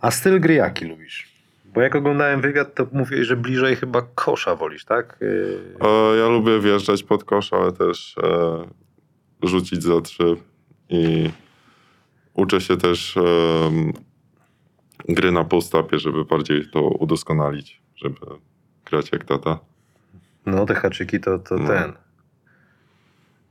A 0.00 0.10
styl 0.10 0.40
gry 0.40 0.54
jaki 0.54 0.84
lubisz? 0.84 1.29
Bo 1.74 1.80
jak 1.80 1.94
oglądałem 1.96 2.40
wywiad, 2.40 2.74
to 2.74 2.86
mówiłeś, 2.92 3.26
że 3.26 3.36
bliżej 3.36 3.76
chyba 3.76 4.02
kosza 4.02 4.56
wolisz, 4.56 4.84
tak? 4.84 5.18
E, 5.82 6.16
ja 6.16 6.28
lubię 6.28 6.60
wjeżdżać 6.60 7.02
pod 7.02 7.24
kosz, 7.24 7.52
ale 7.52 7.72
też 7.72 8.16
e, 8.22 9.48
rzucić 9.48 9.82
za 9.82 10.00
trzy 10.00 10.36
i 10.88 11.30
uczę 12.34 12.60
się 12.60 12.76
też 12.76 13.16
em, 13.16 13.92
gry 15.08 15.32
na 15.32 15.44
postapie, 15.44 15.98
żeby 15.98 16.24
bardziej 16.24 16.70
to 16.70 16.82
udoskonalić, 16.82 17.82
żeby 17.96 18.16
grać 18.84 19.12
jak 19.12 19.24
tata. 19.24 19.58
No, 20.46 20.66
te 20.66 20.74
haczyki 20.74 21.20
to, 21.20 21.38
to 21.38 21.56
No. 21.56 21.68
ten. 21.68 21.92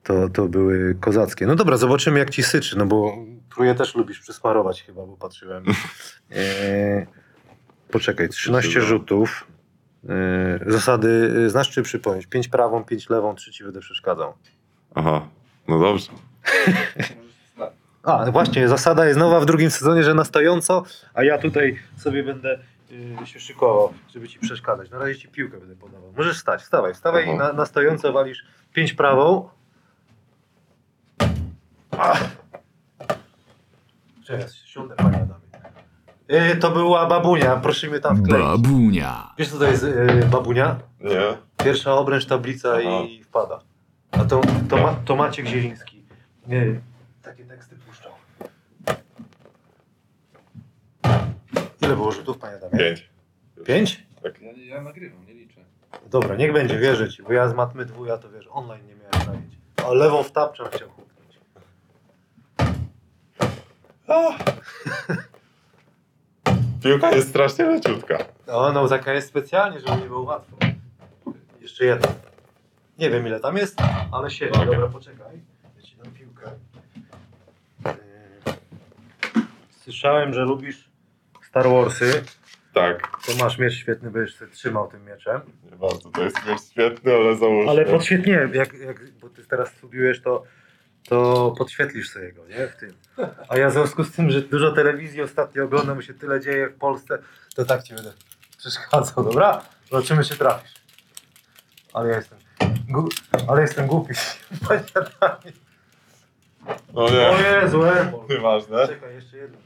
To, 0.04 0.30
to 0.30 0.48
były 0.48 0.96
kozackie. 1.00 1.48
No 1.48 1.56
dobra, 1.56 1.78
zobaczymy 1.78 2.20
jak 2.20 2.30
ci 2.30 2.44
syczy, 2.44 2.78
no 2.78 2.86
bo 2.86 3.18
truje 3.54 3.76
też 3.76 3.96
lubisz 3.96 4.20
przysmarować 4.20 4.84
chyba, 4.84 5.06
bo 5.06 5.18
patrzyłem. 5.18 5.64
E, 6.32 7.08
poczekaj, 7.92 8.30
13 8.30 8.70
Zdecydowanie. 8.70 9.00
rzutów. 9.00 9.48
E, 10.10 10.72
zasady 10.72 11.34
e, 11.46 11.50
znasz 11.50 11.70
czy 11.70 11.82
przypomnieć? 11.82 12.28
5 12.28 12.48
prawą, 12.48 12.84
5 12.84 13.10
lewą, 13.10 13.36
3 13.36 13.52
ci 13.52 13.64
będę 13.64 13.80
przeszkadzał. 13.80 14.34
Aha, 14.96 15.28
no 15.68 15.80
dobrze. 15.80 16.12
A, 18.04 18.32
właśnie, 18.32 18.68
zasada 18.68 19.06
jest 19.06 19.20
nowa 19.20 19.40
w 19.40 19.46
drugim 19.46 19.72
sezonie, 19.72 20.04
że 20.04 20.14
na 20.14 20.24
stojąco, 20.26 20.84
a 21.14 21.24
ja 21.24 21.38
tutaj 21.38 21.80
sobie 21.98 22.24
będę 22.24 22.60
y, 23.24 23.28
się 23.28 23.40
szykował, 23.40 23.94
żeby 24.14 24.28
ci 24.28 24.40
przeszkadzać. 24.40 24.90
Na 24.90 25.00
razie 25.00 25.16
ci 25.16 25.28
piłkę 25.28 25.58
będę 25.58 25.76
podawał. 25.76 26.14
Możesz 26.18 26.38
stać, 26.38 26.62
wstawaj, 26.62 26.94
wstawaj 26.94 27.26
i 27.28 27.30
Aha. 27.30 27.38
na, 27.38 27.54
na 27.54 27.66
stojąco 27.66 28.14
walisz 28.14 28.46
5 28.74 28.94
prawą. 28.94 29.50
Ach. 31.92 32.24
Teraz 34.28 34.54
siądę, 34.56 34.96
panie. 34.96 35.28
Y, 36.30 36.58
to 36.58 36.72
była 36.72 37.06
babunia, 37.06 37.56
proszę 37.56 37.88
mnie 37.88 38.00
tam 38.00 38.18
wkleić. 38.18 38.46
Babunia. 38.46 39.34
Wiesz 39.38 39.50
co 39.50 39.58
to 39.58 39.66
jest 39.66 39.84
y, 39.84 40.26
babunia? 40.32 40.80
Nie? 41.02 41.38
Pierwsza 41.64 41.94
obręcz, 41.94 42.26
tablica 42.26 42.70
Aha. 42.70 43.04
i 43.10 43.24
wpada. 43.24 43.60
A 44.12 44.26
to, 44.26 44.42
to, 44.70 44.78
ma, 44.78 44.96
to 45.06 45.16
Maciek 45.16 45.46
Zieliński. 45.46 46.04
Nie, 46.48 46.82
takie 47.24 47.46
teksty 47.46 47.76
puszczał. 47.76 48.12
Ile 51.82 51.96
było 51.96 52.12
rzutów, 52.12 52.38
panie 52.38 52.56
Adamie? 52.56 52.78
Pięć. 52.78 53.10
Pięć? 53.66 54.04
Ja, 54.24 54.76
ja 54.76 54.82
nagrywam, 54.82 55.26
nie 55.26 55.34
liczę. 55.34 55.62
Dobra, 56.10 56.36
niech 56.36 56.54
będzie, 56.54 56.80
wierzę 56.80 57.10
ci, 57.10 57.24
bo 57.24 57.34
ja 57.34 57.50
z 57.50 57.54
matmy 57.54 57.86
dwuja 57.86 58.18
to 58.18 58.30
wiesz, 58.30 58.48
online 58.52 58.88
nie 58.88 58.96
miałem 58.96 59.26
zająć. 59.26 59.54
A 59.86 59.94
lewą 59.94 60.24
w 60.24 60.32
tapczę 60.32 60.64
chciał 60.72 60.90
huknąć. 60.90 61.40
Piłka 66.84 67.12
jest 67.12 67.30
strasznie 67.30 67.66
leciutka. 67.66 68.18
No, 68.48 68.72
no 68.72 68.88
taka 68.88 69.14
jest 69.14 69.28
specjalnie, 69.28 69.80
żeby 69.80 70.02
nie 70.02 70.08
było 70.08 70.22
łatwo. 70.22 70.58
Jeszcze 71.62 71.86
jedna. 71.86 72.08
Nie 72.98 73.10
wiem 73.10 73.28
ile 73.28 73.40
tam 73.40 73.58
jest, 73.58 73.80
ale 74.12 74.30
siedzi. 74.30 74.52
Dobra. 74.52 74.66
Dobra, 74.66 74.88
poczekaj. 74.88 75.42
Ja 75.78 75.84
ci 75.84 75.98
dam 75.98 76.14
piłkę. 76.14 76.52
Yy, 77.86 78.54
Słyszałem, 79.72 80.34
że 80.34 80.42
lubisz 80.42 80.90
Star 81.42 81.70
Warsy. 81.70 82.24
Tak. 82.74 83.12
To 83.26 83.44
masz 83.44 83.58
miecz 83.58 83.74
świetny, 83.74 84.12
będziesz 84.12 84.36
sobie 84.36 84.52
trzymał 84.52 84.88
tym 84.88 85.06
mieczem. 85.06 85.42
Nie 85.72 85.78
bardzo, 85.78 86.10
to 86.10 86.24
jest 86.24 86.38
miecz 86.48 86.62
świetny, 86.62 87.14
ale 87.14 87.36
załóż. 87.36 87.68
Ale 87.70 87.86
podświetnie, 87.86 88.50
jak, 88.54 88.74
jak, 88.74 89.12
bo 89.20 89.30
ty 89.30 89.46
teraz 89.46 89.70
studiujesz, 89.70 90.22
to, 90.22 90.44
to 91.08 91.52
podświetlisz 91.58 92.10
sobie 92.12 92.34
go, 92.34 92.48
nie? 92.48 92.68
W 92.68 92.76
tym. 92.76 92.94
A 93.50 93.58
ja 93.58 93.70
w 93.70 93.74
związku 93.74 94.04
z 94.04 94.12
tym, 94.12 94.32
że 94.32 94.42
dużo 94.42 94.72
telewizji 94.72 95.22
ostatnio 95.22 95.64
oglądam, 95.64 96.02
się 96.02 96.14
tyle 96.14 96.42
dzieje 96.42 96.68
w 96.70 96.78
Polsce, 96.78 97.18
to 97.56 97.66
tak 97.66 97.84
ci 97.84 97.94
będę 97.96 98.14
przeszkadzał, 98.58 99.24
dobra? 99.24 99.62
Zobaczymy, 99.92 100.24
czy 100.24 100.38
trafisz. 100.38 100.74
Ale 101.94 102.10
ja 102.10 102.16
jestem, 102.16 102.38
gu, 102.90 103.10
ale 103.48 103.62
jestem 103.62 103.88
głupi. 103.88 104.14
O 106.94 107.10
nie, 107.10 107.18
Jezu, 107.62 107.84
Embol. 107.84 108.26
nieważne. 108.30 108.88
Czekaj, 108.88 109.16
jeszcze 109.16 109.38
jedno. 109.38 109.58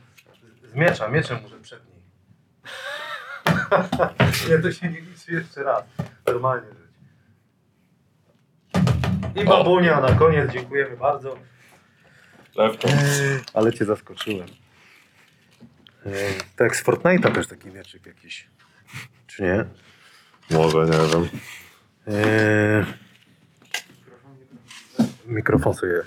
Z- 0.72 0.76
miecza, 0.76 1.08
mieczem 1.08 1.39
muszę 1.41 1.56
przedniej. 1.62 1.93
nie, 4.50 4.60
to 4.60 4.72
się 4.72 4.89
nie 4.89 5.02
liczy 5.02 5.32
jeszcze 5.32 5.63
raz. 5.63 5.84
Normalnie. 6.28 6.67
I 9.36 9.46
babunia 9.46 10.02
na 10.02 10.12
koniec, 10.12 10.52
dziękujemy 10.52 10.98
bardzo. 10.98 11.38
Lewką. 12.56 12.88
Ale 13.54 13.74
cię 13.74 13.86
zaskoczyłem. 13.86 14.48
Eee, 16.06 16.13
Tak 16.56 16.60
jak 16.65 16.76
z 16.76 16.84
Fortnite'a 16.84 17.32
też 17.32 17.48
taki 17.48 17.67
mieczyk 17.67 18.06
jakiś. 18.06 18.48
Czy 19.28 19.43
nie? 19.43 19.65
Może, 20.58 20.78
nie 20.78 20.91
wiem. 21.13 21.30
Eee, 22.08 22.86
Mikrofon 25.26 25.74
sobie. 25.74 26.02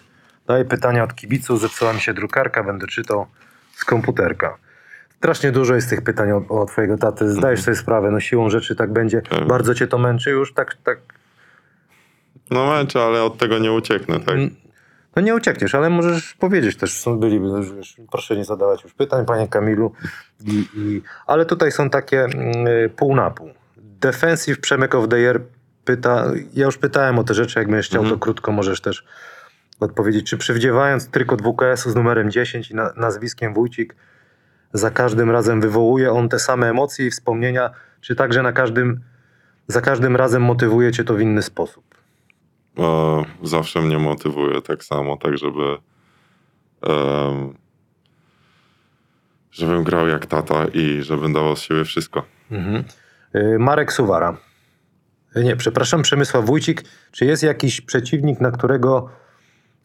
Daj 0.46 0.64
pytania 0.64 1.04
od 1.04 1.14
kibiców. 1.14 1.60
Zepsuła 1.60 1.92
mi 1.92 2.00
się 2.00 2.14
drukarka, 2.14 2.62
będę 2.64 2.86
czytał 2.86 3.26
z 3.74 3.84
komputerka. 3.84 4.58
Strasznie 5.16 5.52
dużo 5.52 5.74
jest 5.74 5.90
tych 5.90 6.02
pytań 6.02 6.30
o, 6.32 6.36
o 6.48 6.66
twojego 6.66 6.98
taty. 6.98 7.30
Zdajesz 7.32 7.62
sobie 7.62 7.76
sprawę, 7.76 8.10
no 8.10 8.20
siłą 8.20 8.50
rzeczy 8.50 8.76
tak 8.76 8.92
będzie. 8.92 9.22
Tak. 9.22 9.46
Bardzo 9.46 9.74
cię 9.74 9.86
to 9.86 9.98
męczy 9.98 10.30
już, 10.30 10.52
tak, 10.54 10.74
tak. 10.84 10.98
No 12.50 12.66
męczę, 12.66 13.02
ale 13.02 13.22
od 13.22 13.38
tego 13.38 13.58
nie 13.58 13.72
ucieknę, 13.72 14.20
tak? 14.20 14.34
Mm, 14.34 14.56
No 15.16 15.22
nie 15.22 15.34
uciekniesz, 15.34 15.74
ale 15.74 15.90
możesz 15.90 16.34
powiedzieć 16.34 16.76
też, 16.76 16.92
są 16.92 17.18
byli, 17.18 17.40
wiesz, 17.76 17.96
proszę 18.10 18.36
nie 18.36 18.44
zadawać 18.44 18.82
już 18.84 18.92
pytań, 18.94 19.26
panie 19.26 19.48
Kamilu. 19.48 19.92
I, 20.44 20.68
i, 20.76 21.02
ale 21.26 21.46
tutaj 21.46 21.72
są 21.72 21.90
takie 21.90 22.24
mm, 22.24 22.66
y, 22.66 22.90
pół 22.96 23.16
na 23.16 23.30
pół. 23.30 23.50
Defensive 23.76 24.60
Przemek 24.60 24.94
of 24.94 25.08
the 25.08 25.16
Year 25.18 25.40
pyta, 25.84 26.24
ja 26.54 26.66
już 26.66 26.78
pytałem 26.78 27.18
o 27.18 27.24
te 27.24 27.34
rzeczy, 27.34 27.58
jak 27.58 27.68
będziesz 27.68 27.86
chciał, 27.88 28.02
Mhm. 28.02 28.18
to 28.18 28.24
krótko 28.24 28.52
możesz 28.52 28.80
też 28.80 29.04
odpowiedzieć. 29.80 30.30
Czy 30.30 30.36
przywdziewając 30.38 31.08
trykot 31.08 31.42
WKS-u 31.42 31.90
z 31.90 31.94
numerem 31.94 32.30
10 32.30 32.70
i 32.70 32.74
na, 32.74 32.92
nazwiskiem 32.96 33.54
Wójcik, 33.54 33.94
za 34.72 34.90
każdym 34.90 35.30
razem 35.30 35.60
wywołuje 35.60 36.12
on 36.12 36.28
te 36.28 36.38
same 36.38 36.70
emocje 36.70 37.06
i 37.06 37.10
wspomnienia, 37.10 37.70
czy 38.00 38.16
także 38.16 38.42
na 38.42 38.52
każdym, 38.52 39.00
za 39.68 39.80
każdym 39.80 40.16
razem 40.16 40.42
motywuje 40.42 40.92
cię 40.92 41.04
to 41.04 41.14
w 41.14 41.20
inny 41.20 41.42
sposób? 41.42 41.95
E, 42.78 43.24
zawsze 43.42 43.80
mnie 43.80 43.98
motywuje 43.98 44.62
tak 44.62 44.84
samo, 44.84 45.16
tak 45.16 45.38
żeby 45.38 45.76
em, 46.82 47.54
żebym 49.50 49.84
grał 49.84 50.08
jak 50.08 50.26
tata 50.26 50.64
i 50.74 51.02
żebym 51.02 51.32
dawał 51.32 51.56
z 51.56 51.60
siebie 51.60 51.84
wszystko. 51.84 52.24
Mhm. 52.50 52.84
Y, 53.34 53.58
Marek 53.58 53.92
Suwara. 53.92 54.36
Y, 55.36 55.44
Nie, 55.44 55.56
przepraszam, 55.56 56.02
Przemysław 56.02 56.44
Wójcik. 56.46 56.84
Czy 57.12 57.24
jest 57.24 57.42
jakiś 57.42 57.80
przeciwnik, 57.80 58.40
na 58.40 58.50
którego 58.50 59.08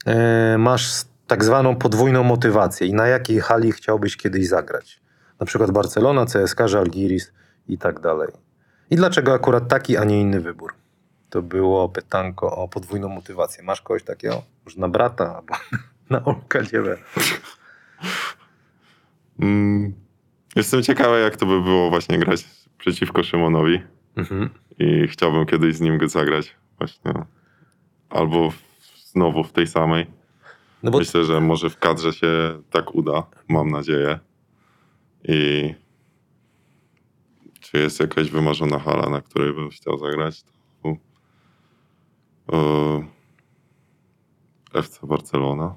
e, 0.06 0.58
masz 0.58 1.06
tak 1.28 1.44
zwaną 1.44 1.76
podwójną 1.76 2.24
motywację 2.24 2.88
i 2.88 2.94
na 2.94 3.08
jakiej 3.08 3.40
hali 3.40 3.72
chciałbyś 3.72 4.18
kiedyś 4.18 4.48
zagrać? 4.48 5.02
Na 5.40 5.46
przykład 5.46 5.72
Barcelona, 5.72 6.26
CSK, 6.26 6.60
Żalgiris 6.66 7.32
i 7.68 7.78
tak 7.78 8.00
dalej. 8.00 8.30
I 8.90 8.96
dlaczego 8.96 9.34
akurat 9.34 9.68
taki, 9.68 9.98
a 9.98 10.04
nie 10.04 10.22
inny 10.22 10.40
wybór? 10.40 10.74
To 11.32 11.42
było 11.42 11.90
pytanko 11.90 12.56
o 12.56 12.68
podwójną 12.68 13.10
motywację. 13.10 13.64
Masz 13.64 13.82
kogoś 13.82 14.04
takiego? 14.04 14.44
Może 14.66 14.80
na 14.80 14.90
brata 14.90 15.36
albo 15.36 15.56
na 16.10 16.26
Olka 16.26 16.60
wiem. 16.62 16.98
Mm, 19.40 19.94
jestem 20.56 20.84
ciekawy, 20.84 21.20
jak 21.20 21.38
to 21.38 21.46
by 21.46 21.62
było 21.62 21.90
właśnie 21.90 22.20
grać 22.20 22.46
przeciwko 22.78 23.24
Szymonowi 23.24 23.82
Mhm. 24.16 24.50
i 24.80 25.08
chciałbym 25.08 25.46
kiedyś 25.46 25.76
z 25.76 25.82
nim 25.82 26.10
zagrać 26.10 26.56
właśnie 26.78 27.14
albo 28.10 28.52
znowu 29.06 29.44
w 29.44 29.52
tej 29.52 29.68
samej. 29.68 30.08
No 30.84 30.92
bo 30.92 30.98
Myślę, 30.98 31.26
że 31.26 31.42
może 31.42 31.70
w 31.70 31.80
kadrze 31.80 32.14
się 32.14 32.62
tak 32.70 32.96
uda, 32.96 33.24
mam 33.50 33.72
nadzieję. 33.72 34.20
I 35.24 35.74
czy 37.60 37.78
jest 37.78 38.00
jakaś 38.00 38.30
wymarzona 38.30 38.80
hala, 38.80 39.10
na 39.10 39.22
której 39.22 39.54
bym 39.54 39.70
chciał 39.70 39.98
zagrać? 39.98 40.44
E, 42.54 43.04
FC 44.74 45.00
Barcelona. 45.04 45.76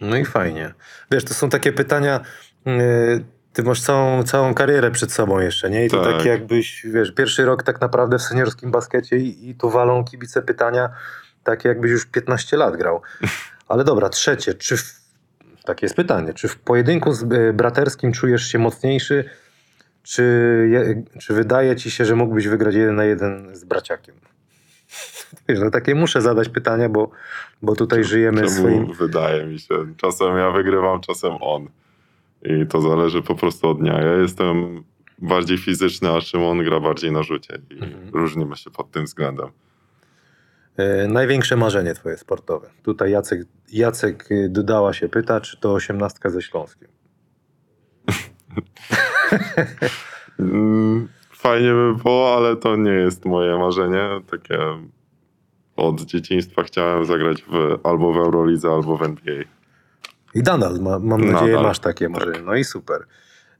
No 0.00 0.16
i 0.16 0.24
fajnie. 0.24 0.74
Wiesz, 1.10 1.24
to 1.24 1.34
są 1.34 1.48
takie 1.48 1.72
pytania. 1.72 2.20
Yy, 2.66 3.24
ty 3.52 3.62
masz 3.62 3.80
całą, 3.80 4.22
całą 4.22 4.54
karierę 4.54 4.90
przed 4.90 5.12
sobą 5.12 5.40
jeszcze, 5.40 5.70
nie? 5.70 5.86
I 5.86 5.90
to 5.90 6.04
Tak. 6.04 6.16
takie 6.16 6.28
jakbyś, 6.28 6.86
wiesz, 6.86 7.12
pierwszy 7.12 7.44
rok 7.44 7.62
tak 7.62 7.80
naprawdę 7.80 8.18
w 8.18 8.22
seniorskim 8.22 8.70
baskecie 8.70 9.16
i, 9.16 9.50
i 9.50 9.54
tu 9.54 9.70
walą 9.70 10.04
kibice 10.04 10.42
pytania, 10.42 10.90
takie 11.44 11.68
jakbyś 11.68 11.90
już 11.90 12.06
15 12.06 12.56
lat 12.56 12.76
grał. 12.76 13.02
Ale 13.68 13.84
dobra, 13.84 14.08
trzecie. 14.08 14.54
Czy 14.54 14.76
w, 14.76 15.00
takie 15.64 15.86
jest 15.86 15.96
pytanie. 15.96 16.34
Czy 16.34 16.48
w 16.48 16.58
pojedynku 16.58 17.12
z 17.12 17.22
y, 17.22 17.52
braterskim 17.52 18.12
czujesz 18.12 18.46
się 18.46 18.58
mocniejszy? 18.58 19.24
Czy, 20.02 20.22
je, 20.70 21.02
czy 21.20 21.34
wydaje 21.34 21.76
ci 21.76 21.90
się, 21.90 22.04
że 22.04 22.16
mógłbyś 22.16 22.48
wygrać 22.48 22.74
jeden 22.74 22.96
na 22.96 23.04
jeden 23.04 23.56
z 23.56 23.64
braciakiem? 23.64 24.14
Wiesz, 25.48 25.58
no 25.60 25.70
takie 25.70 25.94
muszę 25.94 26.22
zadać 26.22 26.48
pytania, 26.48 26.88
bo, 26.88 27.10
bo 27.62 27.76
tutaj 27.76 28.04
żyjemy 28.04 28.38
Czemu 28.42 28.50
swoim... 28.50 28.92
wydaje 28.92 29.46
mi 29.46 29.58
się. 29.58 29.74
Czasem 29.96 30.36
ja 30.36 30.50
wygrywam, 30.50 31.00
czasem 31.00 31.32
on. 31.40 31.68
I 32.42 32.66
to 32.66 32.80
zależy 32.80 33.22
po 33.22 33.34
prostu 33.34 33.68
od 33.68 33.78
dnia. 33.78 34.00
Ja 34.02 34.12
jestem 34.16 34.84
bardziej 35.18 35.58
fizyczny, 35.58 36.10
a 36.10 36.20
Szymon 36.20 36.64
gra 36.64 36.80
bardziej 36.80 37.12
na 37.12 37.22
rzucie. 37.22 37.58
I 37.70 37.74
Mhm. 37.74 38.10
różnimy 38.12 38.56
się 38.56 38.70
pod 38.70 38.90
tym 38.90 39.04
względem. 39.04 39.48
E, 40.76 41.08
największe 41.08 41.56
marzenie 41.56 41.94
twoje 41.94 42.16
sportowe. 42.16 42.70
Tutaj 42.82 43.10
Jacek, 43.10 43.40
Jacek 43.72 44.30
y, 44.32 44.48
Dudała 44.48 44.92
się 44.92 45.08
pyta, 45.08 45.40
czy 45.40 45.60
to 45.60 45.72
osiemnastka 45.72 46.30
ze 46.30 46.42
Śląskiem. 46.42 46.88
Fajnie 51.40 51.72
by 51.72 51.94
było, 52.02 52.36
ale 52.36 52.56
to 52.56 52.76
nie 52.76 52.90
jest 52.90 53.24
moje 53.24 53.58
marzenie. 53.58 54.08
Takie 54.30 54.58
od 55.76 56.00
dzieciństwa 56.00 56.62
chciałem 56.62 57.04
zagrać 57.04 57.42
w, 57.42 57.78
albo 57.82 58.12
w 58.12 58.16
Eurolidze, 58.16 58.70
albo 58.70 58.96
w 58.96 59.02
NBA. 59.02 59.42
I 60.34 60.38
nadal, 60.38 60.80
ma, 60.80 60.98
mam 60.98 61.20
nadzieję, 61.20 61.52
Nadal, 61.52 61.62
masz 61.62 61.78
takie 61.78 62.08
marzenie. 62.08 62.40
No 62.44 62.54
i 62.54 62.64
super. 62.64 63.06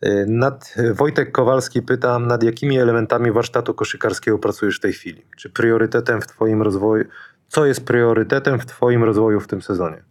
E, 0.00 0.26
Nad, 0.26 0.74
Wojtek 0.94 1.32
Kowalski 1.32 1.82
pyta, 1.82 2.18
nad 2.18 2.42
jakimi 2.42 2.78
elementami 2.78 3.32
warsztatu 3.32 3.74
koszykarskiego 3.74 4.38
pracujesz 4.38 4.76
w 4.76 4.80
tej 4.80 4.92
chwili? 4.92 5.22
Czy 5.36 5.50
priorytetem 5.50 6.20
w 6.20 6.26
twoim 6.26 6.62
rozwoju, 6.62 7.04
co 7.48 7.66
jest 7.66 7.86
priorytetem 7.86 8.60
w 8.60 8.66
twoim 8.66 9.04
rozwoju 9.04 9.40
w 9.40 9.46
tym 9.46 9.62
sezonie? 9.62 10.02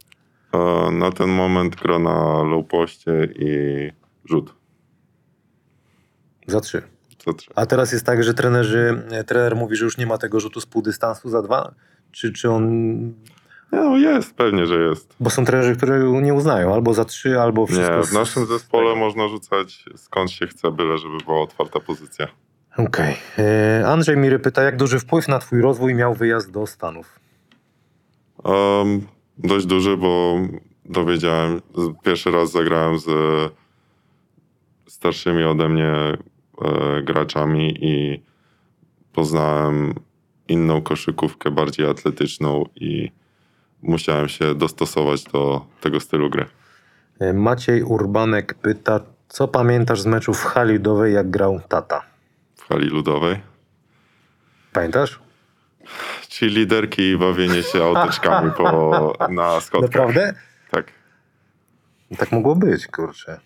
E, 0.54 0.92
Na 0.92 1.12
ten 1.12 1.30
moment 1.30 1.76
gra 1.76 2.00
na 2.00 2.44
low 2.44 2.66
i 3.36 3.92
rzut. 4.26 4.54
Za 6.48 6.62
trzy. 6.62 6.99
Co 7.26 7.34
trzeba. 7.34 7.62
A 7.62 7.66
teraz 7.66 7.92
jest 7.92 8.06
tak, 8.06 8.24
że 8.24 8.34
trenerzy, 8.34 9.04
trener 9.28 9.56
mówi, 9.56 9.76
że 9.76 9.86
już 9.86 9.98
nie 9.98 10.06
ma 10.06 10.18
tego 10.18 10.40
rzutu 10.40 10.62
z 10.62 10.66
pół 10.66 10.82
dystansu 10.82 11.30
za 11.30 11.42
dwa? 11.42 11.74
Czy, 12.12 12.34
czy 12.34 12.50
on 12.50 12.64
No 13.72 13.98
jest, 13.98 14.36
pewnie, 14.36 14.66
że 14.68 14.80
jest. 14.80 15.16
Bo 15.20 15.30
są 15.30 15.46
trenerzy, 15.46 15.76
które 15.76 16.22
nie 16.22 16.34
uznają 16.34 16.74
albo 16.74 16.94
za 16.94 17.06
trzy, 17.06 17.40
albo 17.40 17.68
wszystko. 17.68 17.98
Nie, 17.98 18.04
w 18.04 18.14
naszym 18.14 18.46
zespole 18.46 18.84
tego. 18.88 18.96
można 19.00 19.28
rzucać 19.28 19.86
skąd 19.96 20.32
się 20.32 20.48
chce, 20.48 20.72
byle 20.72 20.98
żeby 20.98 21.18
była 21.26 21.42
otwarta 21.42 21.80
pozycja. 21.80 22.28
Okej. 22.78 23.18
E, 23.40 23.88
Andrzej 23.88 24.18
Miry 24.18 24.40
pyta, 24.40 24.64
jak 24.64 24.78
duży 24.78 25.00
wpływ 25.00 25.28
na 25.28 25.40
twój 25.40 25.62
rozwój 25.62 25.96
miał 25.96 26.14
wyjazd 26.14 26.52
do 26.52 26.68
Stanów? 26.68 27.20
Um, 28.44 29.08
dość 29.38 29.66
duży, 29.66 29.98
bo 29.98 30.36
dowiedziałem, 30.86 31.62
pierwszy 32.04 32.32
raz 32.32 32.52
zagrałem 32.52 33.00
z, 33.00 33.06
starszymi 34.88 35.44
ode 35.44 35.70
mnie 35.70 35.94
graczami 37.04 37.86
i 37.86 38.24
poznałem 39.14 39.94
inną 40.48 40.82
koszykówkę, 40.82 41.52
bardziej 41.52 41.90
atletyczną 41.90 42.66
i 42.76 43.12
musiałem 43.82 44.30
się 44.30 44.56
dostosować 44.56 45.24
do 45.24 45.66
tego 45.82 46.00
stylu 46.00 46.30
gry. 46.30 46.46
E, 47.20 47.34
Maciej 47.34 47.84
Urbanek 47.84 48.54
pyta, 48.54 49.00
co 49.28 49.48
pamiętasz 49.48 50.02
z 50.02 50.06
meczu 50.06 50.34
w 50.34 50.44
hali 50.44 50.74
ludowej, 50.74 51.14
jak 51.14 51.30
grał 51.30 51.62
tata? 51.68 52.02
W 52.56 52.68
hali 52.68 52.90
ludowej. 52.90 53.40
Pamiętasz? 54.74 55.20
Ci 56.28 56.46
liderki 56.46 57.02
i 57.02 57.18
bawienie 57.18 57.64
się 57.64 57.84
autyczkami 57.84 58.52
po, 58.52 59.14
na 59.30 59.62
schodkach. 59.62 59.92
Naprawdę? 59.92 60.34
Tak. 60.72 60.92
Tak 62.18 62.32
mogło 62.32 62.56
być, 62.56 62.88
kurczę. 62.88 63.40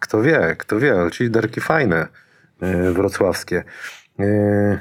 Kto 0.00 0.22
wie, 0.22 0.56
kto 0.58 0.78
wie, 0.78 1.00
ale 1.00 1.10
ci 1.10 1.30
derki 1.30 1.60
fajne, 1.60 2.08
yy, 2.60 2.92
wrocławskie. 2.92 3.64
Yy, 4.18 4.78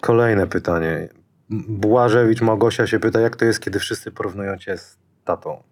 kolejne 0.00 0.46
pytanie. 0.46 1.08
Błażewicz 1.68 2.40
Małgosia 2.40 2.86
się 2.86 3.00
pyta, 3.00 3.20
jak 3.20 3.36
to 3.36 3.44
jest, 3.44 3.60
kiedy 3.60 3.78
wszyscy 3.78 4.10
porównują 4.10 4.58
cię 4.58 4.78
z 4.78 4.98
tatą? 5.24 5.62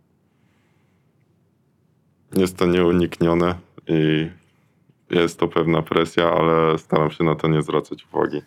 Jest 2.33 2.57
to 2.57 2.67
nieuniknione 2.67 3.55
i 3.87 4.31
jest 5.11 5.39
to 5.39 5.49
pewna 5.49 5.83
presja, 5.83 6.33
ale 6.33 6.79
staram 6.79 7.11
się 7.11 7.25
na 7.25 7.35
to 7.35 7.49
nie 7.49 7.63
zwracać 7.63 8.07
uwagi. 8.13 8.43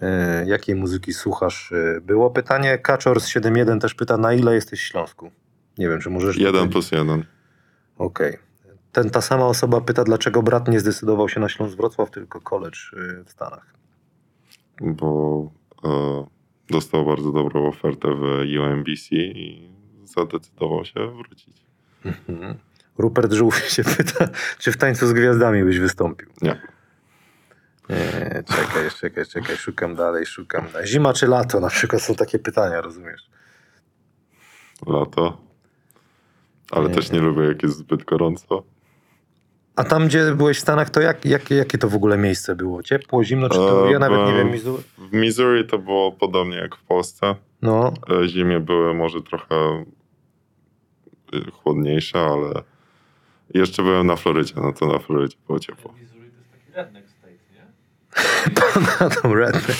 Yy, 0.00 0.08
jakiej 0.46 0.74
muzyki 0.74 1.12
słuchasz? 1.12 1.74
Było 2.02 2.30
pytanie. 2.30 2.78
Kaczor 2.78 3.20
z 3.20 3.28
7.1 3.28 3.80
też 3.80 3.94
pyta, 3.94 4.16
na 4.16 4.32
ile 4.32 4.54
jesteś 4.54 4.80
w 4.80 4.84
Śląsku? 4.84 5.30
Nie 5.78 5.88
wiem, 5.88 6.00
czy 6.00 6.10
możesz... 6.10 6.36
Jeden 6.36 6.68
plus 6.68 6.92
jeden. 6.92 7.24
Okej. 7.98 8.38
Ten, 8.96 9.10
ta 9.10 9.20
sama 9.20 9.46
osoba 9.46 9.80
pyta, 9.80 10.04
dlaczego 10.04 10.42
brat 10.42 10.68
nie 10.68 10.80
zdecydował 10.80 11.28
się 11.28 11.40
na 11.40 11.48
Śląsk 11.48 11.76
Wrocław, 11.76 12.10
tylko 12.10 12.40
college 12.40 12.78
yy, 12.92 13.24
w 13.24 13.30
Stanach. 13.30 13.74
bo 14.80 15.50
e, 15.84 16.26
dostał 16.70 17.04
bardzo 17.04 17.32
dobrą 17.32 17.68
ofertę 17.68 18.08
w 18.14 18.22
UMBC 18.60 19.16
i 19.16 19.70
zadecydował 20.04 20.84
się 20.84 21.16
wrócić. 21.16 21.66
Mhm. 22.04 22.54
Rupert 22.98 23.32
Żółw 23.32 23.58
się 23.58 23.84
pyta, 23.84 24.28
czy 24.58 24.72
w 24.72 24.76
Tańcu 24.76 25.06
z 25.06 25.12
Gwiazdami 25.12 25.64
byś 25.64 25.78
wystąpił? 25.78 26.28
Nie. 26.42 26.62
Nie, 27.88 28.42
czekaj, 28.46 28.90
czekaj, 29.00 29.26
czekaj, 29.26 29.56
szukam 29.56 29.94
dalej, 29.94 30.26
szukam 30.26 30.64
dalej. 30.72 30.88
Zima 30.88 31.12
czy 31.12 31.26
lato 31.26 31.60
na 31.60 31.68
przykład 31.68 32.02
są 32.02 32.14
takie 32.14 32.38
pytania, 32.38 32.80
rozumiesz? 32.80 33.30
Lato. 34.86 35.40
Ale 36.70 36.88
Nie. 36.88 36.94
też 36.94 37.10
nie 37.10 37.20
lubię, 37.20 37.42
jak 37.42 37.62
jest 37.62 37.76
zbyt 37.76 38.04
gorąco. 38.04 38.75
A 39.76 39.84
tam, 39.84 40.06
gdzie 40.06 40.34
byłeś 40.34 40.56
w 40.58 40.60
Stanach, 40.60 40.90
to 40.90 41.00
jak, 41.00 41.24
jak, 41.24 41.50
jakie 41.50 41.78
to 41.78 41.88
w 41.88 41.94
ogóle 41.94 42.18
miejsce 42.18 42.56
było? 42.56 42.82
Ciepło, 42.82 43.24
zimno, 43.24 43.48
czy 43.48 43.56
to... 43.56 43.88
E, 43.88 43.92
Ja 43.92 43.98
nawet 43.98 44.26
nie 44.26 44.32
w- 44.32 44.36
wiem, 44.36 44.50
Missouri. 44.50 44.82
W 44.98 45.12
Missouri 45.12 45.66
to 45.66 45.78
było 45.78 46.12
podobnie 46.12 46.56
jak 46.56 46.76
w 46.76 46.82
Polsce. 46.82 47.34
No, 47.62 47.92
E, 48.24 48.28
Zimie 48.28 48.60
były 48.60 48.94
może 48.94 49.22
trochę 49.22 49.84
y, 51.34 51.50
chłodniejsze, 51.50 52.18
ale 52.18 52.62
jeszcze 53.54 53.82
byłem 53.82 54.06
na 54.06 54.16
Florydzie, 54.16 54.54
no 54.56 54.72
to 54.72 54.86
na 54.86 54.98
Florydzie 54.98 55.36
było 55.46 55.58
ciepło. 55.58 55.94
Missouri 56.00 56.30
to 56.30 56.36
jest 56.36 56.50
taki 56.50 56.72
redneck 56.72 57.08
state, 57.08 57.32
nie? 57.54 57.64
na 59.06 59.10
tą 59.10 59.34
redne. 59.34 59.74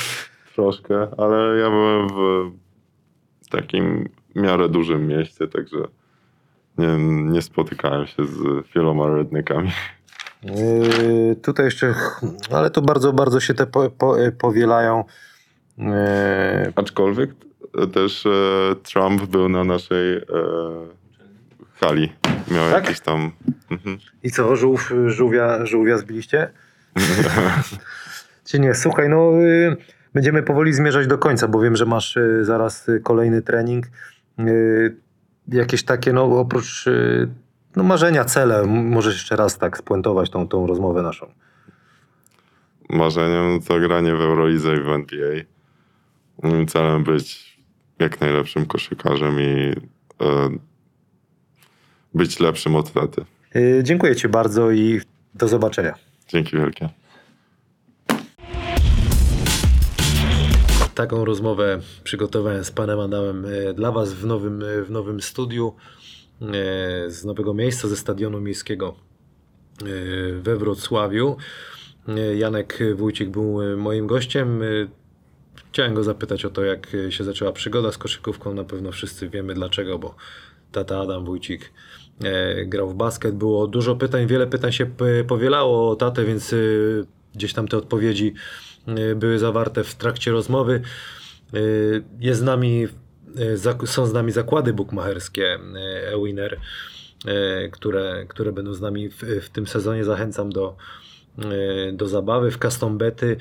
Troszkę, 0.54 1.08
ale 1.18 1.58
ja 1.58 1.70
byłem 1.70 2.08
w 2.08 3.48
takim 3.50 4.08
miarę 4.34 4.68
dużym 4.68 5.06
mieście, 5.06 5.48
także 5.48 5.76
nie, 6.78 6.96
nie 7.32 7.42
spotykałem 7.42 8.06
się 8.06 8.24
z 8.24 8.66
wieloma 8.74 9.06
redneckami. 9.06 9.72
Yy, 10.42 11.36
tutaj 11.42 11.64
jeszcze, 11.64 11.94
ale 12.50 12.70
tu 12.70 12.82
bardzo, 12.82 13.12
bardzo 13.12 13.40
się 13.40 13.54
te 13.54 13.66
po, 13.66 13.90
po, 13.90 14.16
powielają. 14.38 15.04
Yy, 15.78 15.86
Aczkolwiek 16.76 17.30
e, 17.82 17.86
też 17.86 18.26
e, 18.26 18.30
Trump 18.82 19.26
był 19.26 19.48
na 19.48 19.64
naszej 19.64 20.16
e, 20.16 20.22
hali. 21.80 22.12
Miał 22.50 22.70
Tak? 22.70 22.84
jakieś 22.84 23.00
tam... 23.00 23.32
Mhm. 23.70 23.98
I 24.22 24.30
co, 24.30 24.56
żółw, 24.56 24.92
żółwia, 25.06 25.66
żółwia 25.66 25.98
zbiliście? 25.98 26.50
Czy 28.44 28.60
nie? 28.60 28.74
Słuchaj, 28.74 29.08
no 29.08 29.32
y, 29.42 29.76
będziemy 30.14 30.42
powoli 30.42 30.72
zmierzać 30.72 31.06
do 31.06 31.18
końca, 31.18 31.48
bo 31.48 31.60
wiem, 31.60 31.76
że 31.76 31.86
masz 31.86 32.16
y, 32.16 32.44
zaraz 32.44 32.88
y, 32.88 33.00
kolejny 33.00 33.42
trening. 33.42 33.86
Jakieś 35.48 35.82
takie, 35.82 36.12
no 36.12 36.24
oprócz 36.24 36.86
y, 36.86 37.28
no, 37.76 37.82
marzenia, 37.82 38.24
cele, 38.24 38.66
możesz 38.66 39.14
jeszcze 39.14 39.36
raz 39.36 39.58
tak 39.58 39.78
spuentować 39.78 40.30
tą, 40.30 40.48
tą 40.48 40.66
rozmowę 40.66 41.02
naszą. 41.02 41.26
Marzeniem 42.90 43.60
to 43.62 43.80
granie 43.80 44.14
w 44.14 44.20
Eurolidze 44.20 44.76
i 44.76 44.80
w 44.80 44.88
NBA. 44.88 45.42
Moim 46.42 46.66
celem 46.66 47.04
być 47.04 47.56
jak 47.98 48.20
najlepszym 48.20 48.66
koszykarzem 48.66 49.40
i 49.40 49.72
e, 50.20 50.48
być 52.14 52.40
lepszym 52.40 52.76
od 52.76 52.92
taty. 52.92 53.24
Y, 53.56 53.80
dziękuję 53.82 54.16
Ci 54.16 54.28
bardzo 54.28 54.70
i 54.70 55.00
do 55.34 55.48
zobaczenia. 55.48 55.94
Dzięki 56.28 56.56
wielkie. 56.56 56.88
Taką 60.96 61.24
rozmowę 61.24 61.80
przygotowałem 62.04 62.64
z 62.64 62.70
panem 62.70 63.00
Adamem 63.00 63.44
e, 63.44 63.74
dla 63.74 63.92
was 63.92 64.14
w 64.14 64.26
nowym, 64.26 64.62
e, 64.62 64.82
w 64.82 64.90
nowym 64.90 65.20
studiu 65.20 65.74
e, 66.42 66.44
z 67.10 67.24
nowego 67.24 67.54
miejsca, 67.54 67.88
ze 67.88 67.96
stadionu 67.96 68.40
miejskiego 68.40 68.94
we 70.40 70.56
Wrocławiu. 70.56 71.36
Janek 72.36 72.78
Wójcik 72.94 73.28
był 73.28 73.76
moim 73.76 74.06
gościem. 74.06 74.60
Chciałem 75.72 75.94
go 75.94 76.04
zapytać 76.04 76.44
o 76.44 76.50
to, 76.50 76.64
jak 76.64 76.96
się 77.10 77.24
zaczęła 77.24 77.52
przygoda 77.52 77.92
z 77.92 77.98
koszykówką. 77.98 78.54
Na 78.54 78.64
pewno 78.64 78.92
wszyscy 78.92 79.28
wiemy 79.28 79.54
dlaczego, 79.54 79.98
bo 79.98 80.14
tata 80.72 81.00
Adam 81.00 81.24
Wójcik 81.24 81.72
grał 82.66 82.88
w 82.88 82.94
basket. 82.94 83.34
Było 83.34 83.66
dużo 83.66 83.96
pytań, 83.96 84.26
wiele 84.26 84.46
pytań 84.46 84.72
się 84.72 84.86
powielało 85.28 85.90
o 85.90 85.96
tatę, 85.96 86.24
więc 86.24 86.54
gdzieś 87.34 87.52
tam 87.52 87.68
te 87.68 87.76
odpowiedzi 87.76 88.34
były 89.16 89.38
zawarte 89.38 89.84
w 89.84 89.94
trakcie 89.94 90.30
rozmowy. 90.30 90.82
E, 91.54 91.58
Jest 92.20 92.40
z 92.40 92.42
nami, 92.42 92.88
zak- 93.54 93.86
są 93.86 94.06
z 94.06 94.12
nami 94.12 94.32
zakłady 94.32 94.72
bukmacherskie 94.72 95.54
e, 95.54 95.58
e-winner, 96.14 96.60
e, 97.26 97.68
które, 97.68 98.24
które 98.28 98.52
będą 98.52 98.74
z 98.74 98.80
nami 98.80 99.08
w, 99.08 99.22
w 99.42 99.48
tym 99.48 99.66
sezonie. 99.66 100.04
Zachęcam 100.04 100.50
do, 100.52 100.76
do 101.92 102.08
zabawy 102.08 102.50
w 102.50 102.58
custom 102.58 102.98
bety. 102.98 103.36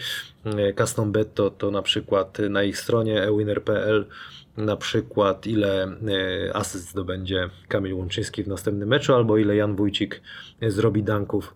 Custom 0.78 1.12
bet 1.12 1.34
to, 1.34 1.50
to 1.50 1.72
na 1.72 1.82
przykład 1.82 2.38
na 2.50 2.64
ich 2.64 2.78
stronie 2.78 3.24
ewinner.pl 3.24 4.06
na 4.58 4.78
przykład 4.78 5.48
ile 5.48 5.88
asyst 6.54 6.90
zdobędzie 6.90 7.50
Kamil 7.68 7.94
Łączyński 7.94 8.44
w 8.44 8.48
następnym 8.48 8.90
meczu 8.90 9.14
albo 9.16 9.38
ile 9.38 9.56
Jan 9.56 9.76
Wójcik 9.76 10.22
zrobi 10.62 11.04
danków 11.04 11.54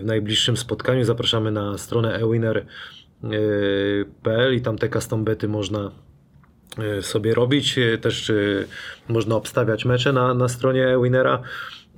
w 0.00 0.04
najbliższym 0.04 0.56
spotkaniu. 0.56 1.04
Zapraszamy 1.04 1.50
na 1.50 1.78
stronę 1.78 2.14
ewinner.pl 2.14 2.66
i 4.52 4.60
tam 4.60 4.78
te 4.78 4.88
custom 4.88 5.24
bety 5.24 5.48
można 5.48 5.90
e, 6.78 7.02
sobie 7.02 7.34
robić. 7.34 7.78
E, 7.78 7.98
Też 7.98 8.30
e, 8.30 8.34
można 9.08 9.36
obstawiać 9.36 9.84
mecze 9.84 10.12
na, 10.12 10.34
na 10.34 10.48
stronie 10.48 10.96
Winera. 11.02 11.42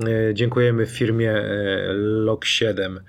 E, 0.00 0.34
Dziękujemy 0.34 0.86
firmie 0.86 1.32
e, 1.32 1.94
Log7 2.24 3.00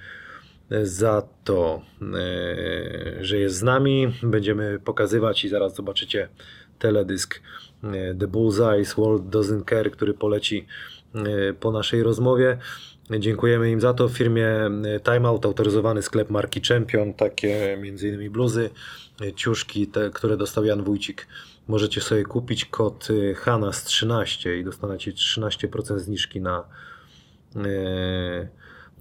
za 0.83 1.23
to, 1.43 1.81
e, 2.01 3.25
że 3.25 3.37
jest 3.37 3.55
z 3.55 3.63
nami. 3.63 4.13
Będziemy 4.23 4.79
pokazywać 4.85 5.43
i 5.45 5.49
zaraz 5.49 5.75
zobaczycie 5.75 6.27
teledysk 6.79 7.41
e, 7.83 8.15
The 8.15 8.27
Bullseyes 8.27 8.93
World 8.93 9.23
Doesn't 9.23 9.69
Care, 9.69 9.91
który 9.91 10.13
poleci 10.13 10.65
e, 11.15 11.53
po 11.53 11.71
naszej 11.71 12.03
rozmowie. 12.03 12.57
Dziękujemy 13.19 13.71
im 13.71 13.81
za 13.81 13.93
to. 13.93 14.07
W 14.07 14.17
firmie 14.17 14.47
e, 14.47 14.99
Timeout, 14.99 15.45
autoryzowany 15.45 16.01
sklep 16.01 16.29
marki 16.29 16.61
Champion, 16.61 17.13
takie 17.13 17.73
m.in. 17.73 18.31
bluzy, 18.31 18.69
e, 19.21 19.33
ciuszki, 19.33 19.87
te, 19.87 20.09
które 20.09 20.37
dostał 20.37 20.65
Jan 20.65 20.83
Wójcik. 20.83 21.27
Możecie 21.67 22.01
sobie 22.01 22.23
kupić 22.23 22.65
kod 22.65 23.07
e, 23.09 23.33
HANAS13 23.33 24.59
i 24.59 24.63
dostaniecie 24.63 25.11
13% 25.11 25.99
zniżki 25.99 26.41
na, 26.41 26.63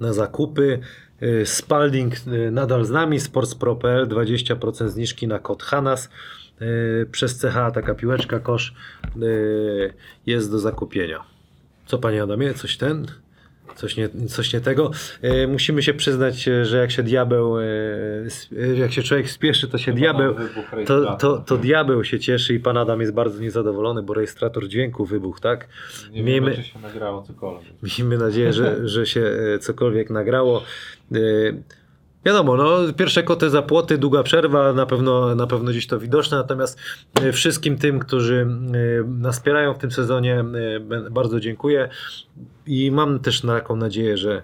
na 0.01 0.13
zakupy. 0.13 0.81
Spalding 1.45 2.15
nadal 2.51 2.85
z 2.85 2.91
nami, 2.91 3.21
sportspro.pl 3.21 4.09
20% 4.09 4.89
zniżki 4.89 5.27
na 5.27 5.39
kod 5.39 5.63
HANAS. 5.63 6.11
Przez 7.13 7.41
CH 7.41 7.55
taka 7.75 7.95
piłeczka 7.95 8.41
kosz 8.41 8.75
jest 10.27 10.51
do 10.51 10.59
zakupienia. 10.59 11.25
Co 11.87 11.99
panie 11.99 12.23
Adamie, 12.23 12.55
coś 12.55 12.77
ten? 12.77 13.07
Coś 13.77 13.97
nie, 13.97 14.09
coś 14.29 14.53
nie 14.53 14.61
tego. 14.61 14.91
E, 15.23 15.47
musimy 15.47 15.83
się 15.83 15.95
przyznać, 15.95 16.49
e, 16.49 16.65
że 16.65 16.77
jak 16.77 16.91
się 16.91 17.03
diabeł, 17.03 17.59
e, 17.59 17.63
e, 17.63 18.77
jak 18.77 18.93
się 18.93 19.03
człowiek 19.03 19.31
spieszy, 19.31 19.69
to 19.69 19.79
się 19.79 19.93
diabeł, 19.93 20.35
to, 20.87 21.17
to, 21.17 21.39
to 21.39 21.57
diabeł 21.57 22.05
się 22.05 22.19
cieszy 22.19 22.55
i 22.55 22.61
pan 22.61 22.77
Adam 22.77 23.01
jest 23.01 23.13
bardzo 23.13 23.41
niezadowolony, 23.43 24.03
bo 24.03 24.15
rejestrator 24.15 24.69
dźwięku 24.69 25.05
wybuchł, 25.05 25.41
tak? 25.41 25.69
Nie 26.13 26.23
Miejmy- 26.23 26.55
czy 26.55 26.63
się 26.63 26.79
nagrało 26.79 27.23
cokolwiek. 27.23 27.73
Miejmy 27.99 28.19
nadzieję, 28.19 28.53
że, 28.53 28.89
że 28.89 29.07
się 29.07 29.21
e, 29.55 29.59
cokolwiek 29.59 30.11
nagrało. 30.11 30.63
E, 31.13 31.19
Wiadomo, 32.25 32.57
no, 32.57 32.93
pierwsze 32.97 33.23
koty 33.23 33.51
za 33.51 33.63
płoty, 33.63 33.99
długa 33.99 34.23
przerwa, 34.23 34.73
na 34.73 34.87
pewno, 34.87 35.35
na 35.35 35.47
pewno 35.47 35.71
gdzieś 35.71 35.87
to 35.87 35.99
widoczne, 35.99 36.37
natomiast 36.37 36.79
e, 37.15 37.33
wszystkim 37.33 37.79
tym, 37.79 37.99
którzy 37.99 38.47
e, 39.05 39.05
nas 39.05 39.37
wspierają 39.37 39.75
w 39.75 39.79
tym 39.79 39.91
sezonie, 39.91 40.45
e, 40.91 41.11
bardzo 41.11 41.41
dziękuję 41.41 41.89
i 42.67 42.91
mam 42.91 43.21
też 43.21 43.41
taką 43.41 43.77
nadzieję, 43.77 44.17
że, 44.17 44.43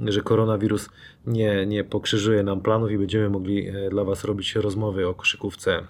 że 0.00 0.20
koronawirus 0.20 0.88
nie, 1.26 1.66
nie 1.66 1.84
pokrzyżuje 1.84 2.42
nam 2.42 2.60
planów 2.60 2.90
i 2.90 2.98
będziemy 2.98 3.30
mogli 3.30 3.72
dla 3.90 4.04
Was 4.04 4.24
robić 4.24 4.54
rozmowy 4.54 5.08
o 5.08 5.14
koszykówce 5.14 5.82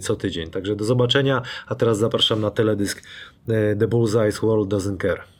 co 0.00 0.16
tydzień. 0.16 0.50
Także 0.50 0.76
do 0.76 0.84
zobaczenia, 0.84 1.42
a 1.66 1.74
teraz 1.74 1.98
zapraszam 1.98 2.40
na 2.40 2.50
teledysk 2.50 3.02
The 3.46 3.88
Bullseye's 3.88 4.40
World 4.40 4.68
Doesn't 4.68 5.02
Care. 5.02 5.35